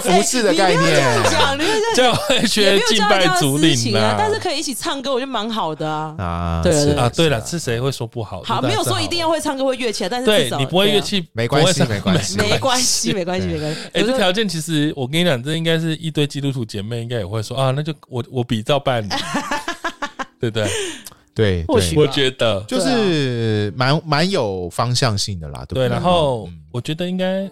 [0.00, 1.22] 服饰的概念，
[1.94, 2.60] 教会缺。
[2.62, 6.14] 也没有教教私情啊，但是可以一起唱歌，我觉得蛮好的啊。
[6.18, 8.42] 啊，对啊，对了，是谁会说不好？
[8.44, 13.80] 好，没有说一定要会唱歌会乐器，但是对你不会乐器没关系，没关系，没关系，没关系，没关系。
[13.92, 19.08] 哎，这条件其实我跟你讲，这应该是一堆基督徒姐妹应该也会说啊，那就我我比照办理，
[20.40, 20.68] 对不对？
[21.34, 25.64] 对，或许我觉得就是蛮蛮有方向性的啦。
[25.68, 27.48] 对，然后我觉得应该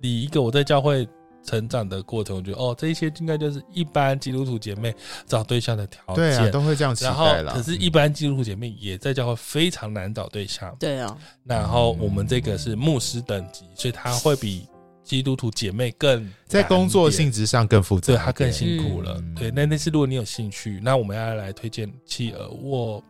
[0.00, 1.06] 你一个我在教会。
[1.46, 4.92] 成长的过程，我觉得哦，这一些应该就是一般基督徒姐妹
[5.26, 7.54] 找对象的条件，对啊，都会这样期待了。
[7.54, 11.16] 可是，一般基督徒姐妹也在教会非常难找对象，对啊。
[11.44, 14.66] 然后我们这个是牧师等级，所以他会比
[15.04, 19.22] 基督徒姐妹更在工作性质上更复杂，对他更辛苦了。
[19.36, 22.48] 对，那那次如果你有兴趣，那我们要来推荐企鹅。
[22.48, 23.00] 我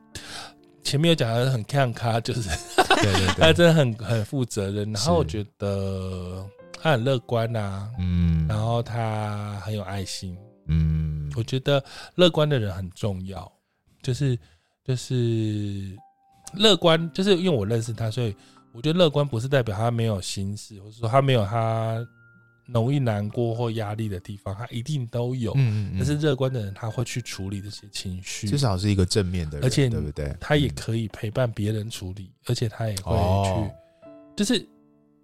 [0.82, 4.92] 前面有讲的很看咖，就是对对对， 他真的很很负责任。
[4.92, 6.46] 然后我觉得。
[6.86, 11.82] 他很乐观呐、啊，嗯，然后他很有爱心，嗯，我觉得
[12.14, 13.50] 乐观的人很重要，
[14.02, 14.38] 就是
[14.84, 15.98] 就是
[16.52, 18.32] 乐观，就是因为我认识他，所以
[18.72, 22.06] 我觉得乐观不是代表他没有心事，或者说他没有他
[22.66, 30.32] 容易难过或压力的地方，他一定都有，嗯，嗯，但是乐观的人他会去处理这些情绪，至少是一个正面的人，而且对不对？
[30.40, 33.72] 他也可以陪伴别人处理，而且他也会去，
[34.36, 34.64] 就是。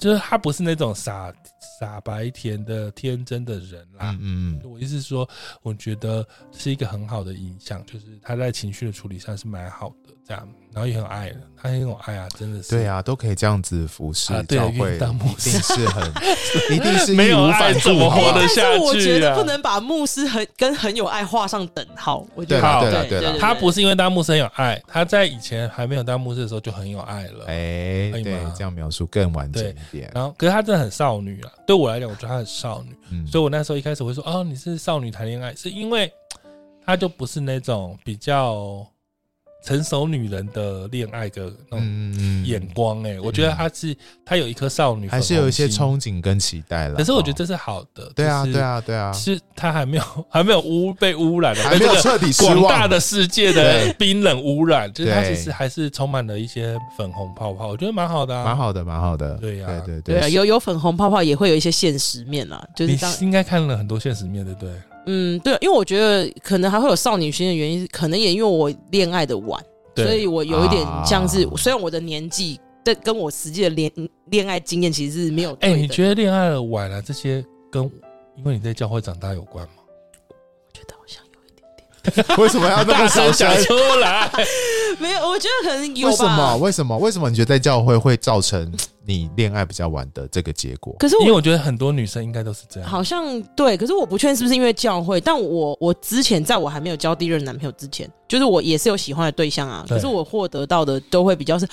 [0.02, 1.32] 就是他不是那种傻
[1.78, 4.16] 傻白甜的天真的人啦。
[4.20, 5.28] 嗯，嗯，我意思是说，
[5.62, 12.70] 我觉得是一个很好的影响，就是他在情绪的处理上是蛮好的，这样，然后也很爱的，他很有爱啊，真的是。
[12.70, 16.10] 对啊，都可以这样子服侍教会，当牧师是很，
[16.74, 18.64] 一定是没有爱怎么活得下去啊？
[18.68, 22.26] 但是我觉得不能把牧师很跟很有爱画上等号。
[22.34, 27.44] 我觉得对对对对，他不是因为当牧师很有爱，他在以前还没有当牧师的时候就很有爱了。
[27.48, 30.10] 哎，对，这样描述更完整一点。
[30.14, 31.52] 然后，可是她真的很少女啊！
[31.66, 36.10] 对我来讲，我觉得她很少女，嗯、所以我那时候一开始会说：“哦，你是少女谈恋爱，是因为
[36.86, 38.86] 他就不是那种比较。”
[39.64, 46.96] 成熟女人的恋爱的那种眼光，哎，我觉得她是她有一颗少女，还是有一些憧憬跟期待了。
[46.96, 59.36] 可是我觉得这是好的，对啊，对啊，对啊，是她还没有 还没有污被污染，还没有彻底广大的世界的冰冷污染，就是她其实还是充满了一些粉红泡泡，我觉得蛮好的，蛮好的，蛮好的。
[59.36, 60.20] 对呀，对对对。
[60.20, 64.72] 啊，有有粉红泡泡，也会有一些现实面啊，就是你应该看了很多现实面，对不对？
[65.06, 69.62] 嗯，对，因为我觉得可能还会有少女心的原因，可能也因为我恋爱的晚。
[69.94, 73.92] 对所以我有一点像是，啊、虽然我的年纪，但跟我实际的恋
[74.30, 75.52] 恋爱经验其实是没有。
[75.60, 77.82] 哎、欸，你觉得恋爱的晚了这些跟
[78.38, 79.81] 因为你在教会长大有关吗？
[82.38, 84.30] 为什么要那么小声讲出来？
[84.98, 86.12] 没有，我觉得可能有吧。
[86.12, 86.56] 为什么？
[86.56, 86.98] 为什么？
[86.98, 88.72] 为什么你觉得在教会会造成
[89.04, 90.94] 你恋爱比较晚的这个结果？
[90.98, 92.88] 可是我因为我觉得很多女生应该都是这样。
[92.88, 95.20] 好像对，可是我不确定是不是因为教会。
[95.20, 99.84] 但我我之前在我还没有交第一任男朋友之前，就是我也是有喜欢的对象啊。
[99.88, 101.66] 可是我获得到的都会比较是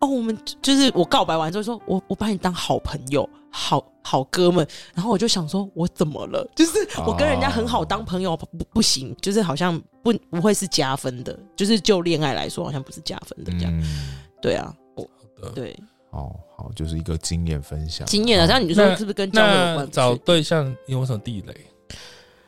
[0.00, 4.66] 哦，我们就是我告白完之后说，我我把你当好朋友，好好哥们。
[4.92, 6.44] 然后我就想说，我怎么了？
[6.56, 6.72] 就是
[7.06, 11.38] 我跟人家很好当朋友不不行，就是好像不不会是加分的。
[11.54, 13.72] 就是就恋爱来说，好像不是加分的这样。
[13.80, 15.08] 嗯、对啊，我
[15.54, 15.78] 对。
[16.10, 18.06] 哦，好，就是一个经验分享。
[18.06, 19.90] 经验啊，这样你就说是不是跟教会有关？
[19.90, 21.54] 找对象有，有什么地雷？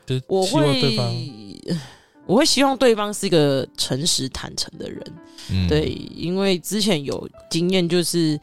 [0.05, 1.13] 就我会对方，
[2.25, 5.03] 我会希望对方是一个诚实坦诚的人。
[5.51, 8.39] 嗯，对，因为之前有经验，就是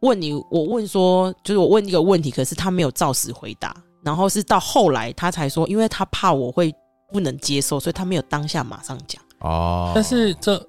[0.00, 6.74] 问你，我问说，就是我问一个问题，可是他没有照实回答，然后是到后来他才说，因为他怕我会
[7.12, 9.22] 不能接受，所以他没有当下马上讲。
[9.40, 10.66] 哦，但是这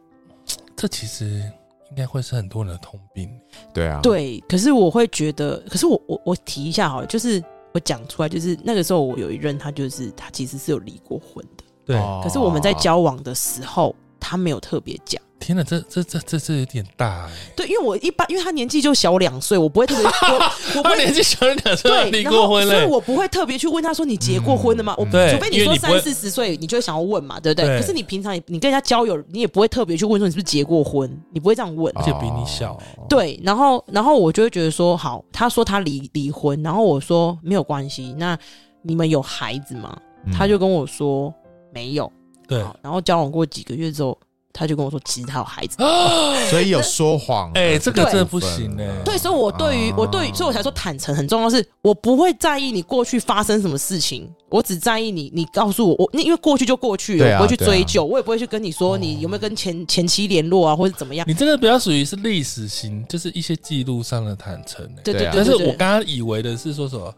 [0.76, 1.44] 这其实。
[1.90, 3.30] 应该会是很多人的通病，
[3.74, 4.40] 对啊，对。
[4.42, 7.42] 可是我会觉得，可是我我我提一下好了，就是
[7.74, 11.98] 我讲出来，就是那个时候我有一任，他就是他其实是有离过婚的，对。
[12.22, 15.20] 可是我们在交往的时候，他没有特别讲。
[15.40, 17.32] 天哪，这这这这这有点大哎！
[17.56, 24.96] 对，因为我一般，因为他年纪就小两岁，我不会特别 我我他年纪小两岁，离过婚了，所以我不会特别去问他说你结过婚了吗？
[24.98, 27.80] 我除非你说三四十岁，你就会想要问嘛，对不对？
[27.80, 32.78] 可是你平常你跟人家交友，你也不会特别去问说你是不是结过婚，你不会这样问，而且比你小。
[33.08, 38.38] 对，然后然后我就会觉得说，好，他说他离离婚，然后我说没有关系，那
[38.82, 39.98] 你们有孩子吗？
[40.34, 41.34] 他就跟我说
[41.74, 42.12] 没有。
[42.48, 44.18] 对，然后交往过几个月之后。
[44.58, 45.78] 他就跟我说，其实他有孩子，
[46.50, 47.52] 所以有说谎。
[47.54, 48.84] 哎，这个真的不行呢。
[49.06, 51.48] 对，所以我对于我对于，所以我才说坦诚很重要。
[51.48, 61.28] 是我不会在意你过去发生什么事情，我只在意你，你告诉我，我因为过去就过去了，我不会去追究，我也不会去跟你说你有没有跟前前妻联络啊，或者怎么样。
[61.30, 64.84] 你这个比较属于是历史型，就是一些记录上的坦诚。
[65.04, 65.32] 对对对。
[65.34, 67.14] 但是我刚刚以为的是说什么，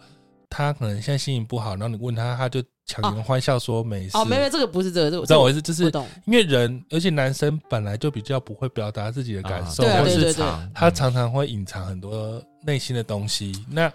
[0.50, 2.62] 他可能现在心情不好，然后你问他，他就。
[2.90, 5.84] 强颜欢笑说没事哦，没有，这个不是这个，这我知道我意思，就是
[6.26, 10.34] 因为人，而且男生本来就比较不会表达自己的感受，或是
[10.74, 13.54] 他常常会隐藏很多内心的东西。
[13.70, 13.92] 那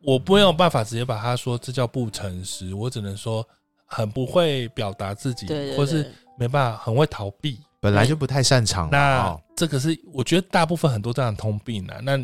[0.00, 3.44] 我不没有办法直接把他说这叫不诚实，我只能说
[3.84, 5.46] 很不会表达自己，
[5.76, 6.08] 或是
[6.38, 8.88] 没办法很会逃避，本来就不太擅长。
[8.90, 11.98] 那这个是我觉得大部分很多这样的通病啊。
[12.02, 12.16] 那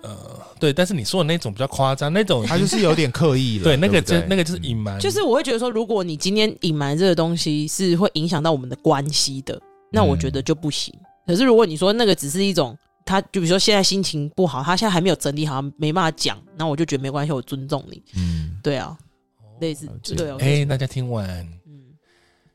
[0.00, 3.64] 呃，对，但是你说的那种比较夸张，那种他就是有点刻意了。
[3.64, 4.98] 对，那个就那个就是隐瞒。
[5.00, 10.94] 就是我会觉得说，如果你今天隐瞒这个东西是会影响到我们的关系的，那我觉得就不行。
[11.26, 18.00] 可是如果你说那个只是一种，他就比如说现在心情不好，他现在还没有整理好，没办法讲，那我就觉得没关系，我尊重你。
[18.16, 18.96] 嗯，对啊，
[19.60, 20.30] 类似对。
[20.38, 21.28] 哎，大家听完，
[21.66, 21.82] 嗯，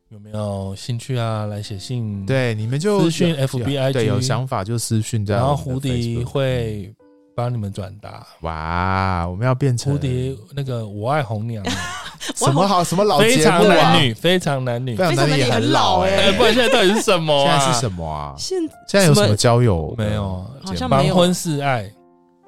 [0.07, 1.45] 有没有兴趣啊？
[1.47, 5.41] 来写信，对，你们就私讯 FBI，对，有想法就私讯这样。
[5.41, 6.93] 然后胡迪会。
[7.35, 9.27] 帮你们转达哇！
[9.27, 11.63] 我们要变成蝴蝶那个我爱红娘，
[12.35, 16.31] 什么好什么老非常男女，非常男女，非常男女也很老哎！
[16.33, 17.43] 不然现在到底是什么？
[17.45, 18.35] 现在是什么啊？
[18.37, 19.93] 现现在有什么交友？
[19.97, 21.13] 没有，好像没有。
[21.13, 21.91] 盲婚试爱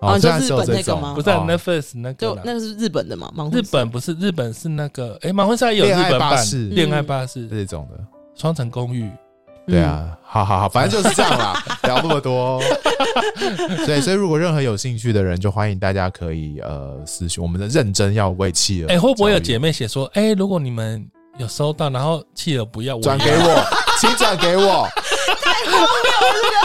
[0.02, 1.14] 哦，就日本那个吗？
[1.16, 3.32] 不是 Netflix 那个，就那个是日本的嘛？
[3.52, 7.98] 日本不是日本是那个哎，盲婚试爱有日本版，恋爱巴士这种的
[8.36, 9.10] 双层公寓。
[9.68, 12.62] 对啊，好好好，反正就是这样啦， 聊那么多。
[13.86, 18.90] 对，所以如果任何有兴趣的人，就欢迎大家可以呃私信我们的认真要为企鹅。
[18.90, 21.04] 哎，会不会有姐妹写说，哎，如果你们
[21.38, 23.66] 有收到，然后企鹅不要，转给我，
[24.00, 24.88] 请转给我。
[25.42, 26.12] 太荒谬
[26.44, 26.56] 了！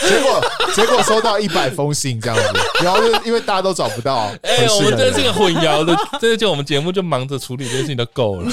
[0.00, 4.30] 结果结果收到一百封信这样子，然后就因为大家都找不到。
[4.42, 8.50] 哎，我们这是个混淆 的，这个就我们节目就忙着处理这些事情都够了。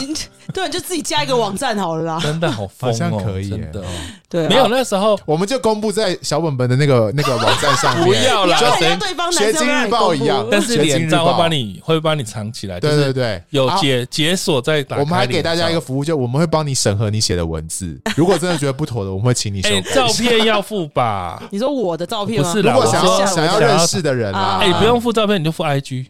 [0.54, 2.20] 对，就自己加一个网站好了啦。
[2.22, 3.84] 真的好疯哦，像可以真的。
[4.30, 8.06] 对，没有那时候我们就公布在小本本的那个那个网站上面。
[8.06, 12.80] 不要啦，就跟对方学经日报一样，但是脸照会帮你会帮你藏起来。
[12.80, 14.86] 对对对，有解解锁在。
[14.92, 18.00] 我们还给大家一个服务，就我们会帮你审核你写的文字。
[18.16, 19.82] 如果真的觉得不妥的，我们会请你修改。
[19.93, 21.41] 照片要付吧？
[21.51, 22.51] 你说我的照片吗？
[22.51, 26.07] 不是，如果想要想要认识的人啊，哎，不用付照片，你就付 IG。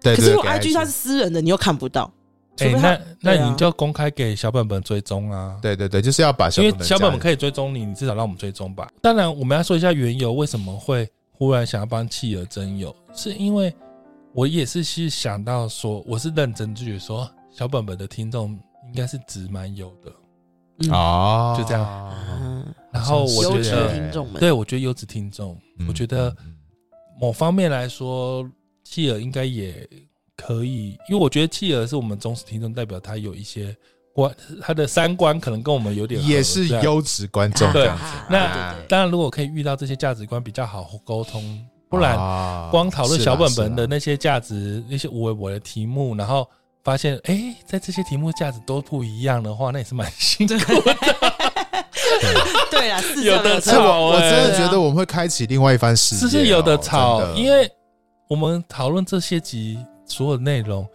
[0.00, 2.10] 对，可是我 IG 它是私人的，你又看不到。
[2.58, 5.56] 哎，那那你就公开给小本本追踪啊。
[5.62, 8.88] 对对对，就是要把小本本，因为小本本可以追踪你，你至少让我们追踪吧。
[9.00, 13.74] 当然，我们要说一下缘由，为什么会忽然想要帮企鹅征友，是因为
[14.34, 18.50] 我也是去想到说，我是认真就觉得说，小本本的听众
[18.88, 20.12] 应该是值蛮有的。
[20.90, 22.12] 哦，就这样。
[22.92, 25.58] 然后我觉得，对，我觉得优质听众，
[25.88, 26.34] 我觉得
[27.18, 28.46] 某方面来说，
[28.84, 29.88] 企鹅应该也
[30.36, 33.74] 可以，因为我觉得企鹅是我们忠实听众，代表他有一些
[34.12, 34.30] 观
[34.60, 37.72] 他的三观可能跟我们有点也是优质观众。
[37.72, 37.90] 对，
[38.28, 41.42] 那啊当然如果可以遇到这些价值观比较好沟通，
[41.88, 42.16] 不然
[42.70, 46.46] 光讨论小本本的那些价值、那些无为我的题目，然后
[46.82, 50.96] 发现哎、欸，在这些题目价值都不一样的话，那也是蛮辛苦的。
[52.70, 56.28] 对啊，有的吵、欸，我我真的觉得我们会开启另外一番世界、喔。
[56.28, 57.70] 只是有的吵，因为
[58.28, 60.86] 我们讨论这些集所有内容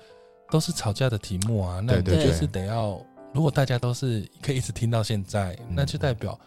[0.51, 2.99] 都是吵架的题目啊，那就是得要，
[3.33, 6.37] 如果大家都是可以一直听到现在，那就代表。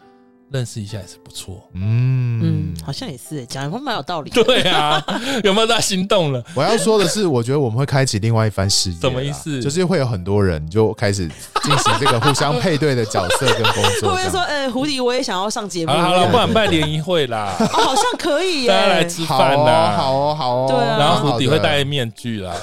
[0.51, 4.43] 认识一下也是不错，嗯嗯，好像也是，讲的蛮有道理的。
[4.43, 5.01] 对啊，
[5.45, 6.43] 有没有大家心动了？
[6.53, 8.97] 我要说的是，我觉得我们会开启另外一番事业。
[8.99, 9.61] 什么意思？
[9.61, 11.25] 就是会有很多人就开始
[11.63, 14.09] 进行这个互相配对的角色跟工作。
[14.09, 15.93] 会不会说，呃，胡迪，我也想要上节目？
[15.93, 17.55] 好了，不然办联谊会啦。
[17.57, 19.93] 哦，好像可以耶，大家来吃饭啦。
[19.95, 20.65] 好哦，好哦。
[20.69, 20.97] 对啊。
[20.99, 22.53] 然后胡迪会戴面具啦。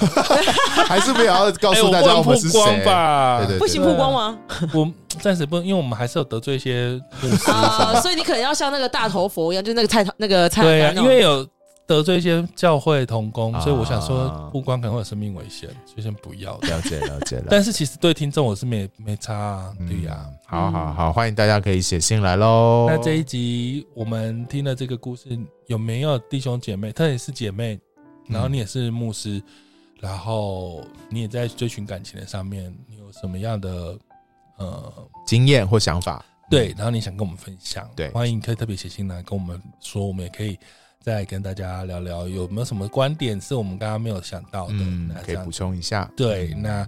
[0.87, 3.39] 还是不要告诉大家我们是谁吧？
[3.39, 4.37] 对对，不行曝光吗？
[4.73, 4.87] 我
[5.19, 10.63] 暂时不，因为我们还是有得罪一些牧师啊，所以你可能要像那个大头佛一样，就是那个菜那个菜。
[10.63, 11.47] 对啊，因为有
[11.85, 16.57] 得罪一些教会同工，所以我想说不光可能会有生命危险，所以先不要。
[16.59, 17.45] 了解了解了。
[17.49, 20.25] 但是其实对听众我是没没差啊，对呀。
[20.45, 22.87] 好好好，欢迎大家可以写信来喽。
[22.89, 25.29] 那这一集我们听了这个故事，
[25.67, 26.91] 有没有弟兄姐妹？
[26.91, 27.79] 特别是姐妹，
[28.27, 29.41] 然后你也是牧师，
[29.99, 33.97] 然后你也在追寻感情的上面，你有什么样的？
[34.59, 34.93] 呃，
[35.25, 40.57] 经验或想法，对，然后你想跟我们分享，对，欢迎可以特别写信来跟我们说，我们也可以
[41.01, 46.11] 再跟大家聊聊，有没有什么观点是我们刚刚没有想到的，嗯，可以补充一下。
[46.17, 46.85] 对，那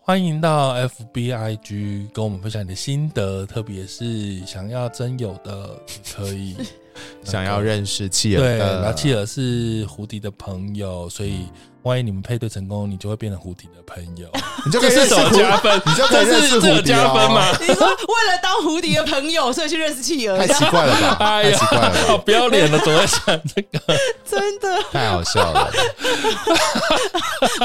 [0.00, 5.74] 欢迎到 FBIG 跟我们分享你的心得，特别是想要真友的
[6.14, 6.56] 可以，
[7.24, 11.46] 想要认识企鹅，对，然后企鹅是胡迪的朋友，所以。
[11.82, 14.28] 万一你们配对成功，你就会变成蝴蝶的朋友，
[14.64, 17.46] 你就可以认识胡加分， 你就可以认识加分吗？
[17.60, 21.16] 你说为了当蝴蝶的朋友，所以去认识企鹅，太奇怪了吧？
[21.18, 23.80] 太奇怪了，好不要脸了，总在想这个，
[24.24, 25.70] 真的太好笑了，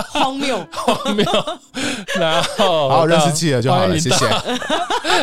[0.09, 1.26] 荒谬荒谬。
[2.15, 4.26] 然后好认识企鹅就好了，谢谢。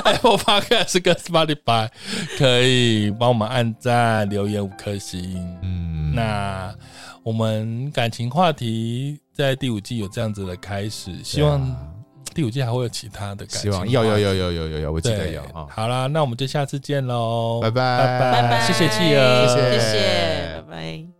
[0.04, 1.88] Apple Podcast 跟 Spotify
[2.38, 5.34] 可以帮我们按赞、留言五颗星。
[5.62, 6.72] 嗯，那。
[7.24, 11.74] 我们感情话题在第五季有这样子的开始，希望
[12.34, 13.60] 第五季还会有其他的感情。
[13.62, 15.42] 希望有有有有有有有，我记得有。
[15.70, 21.13] 好啦，那我们就下次见喽，拜拜拜拜，谢谢企鹅，谢谢，拜拜。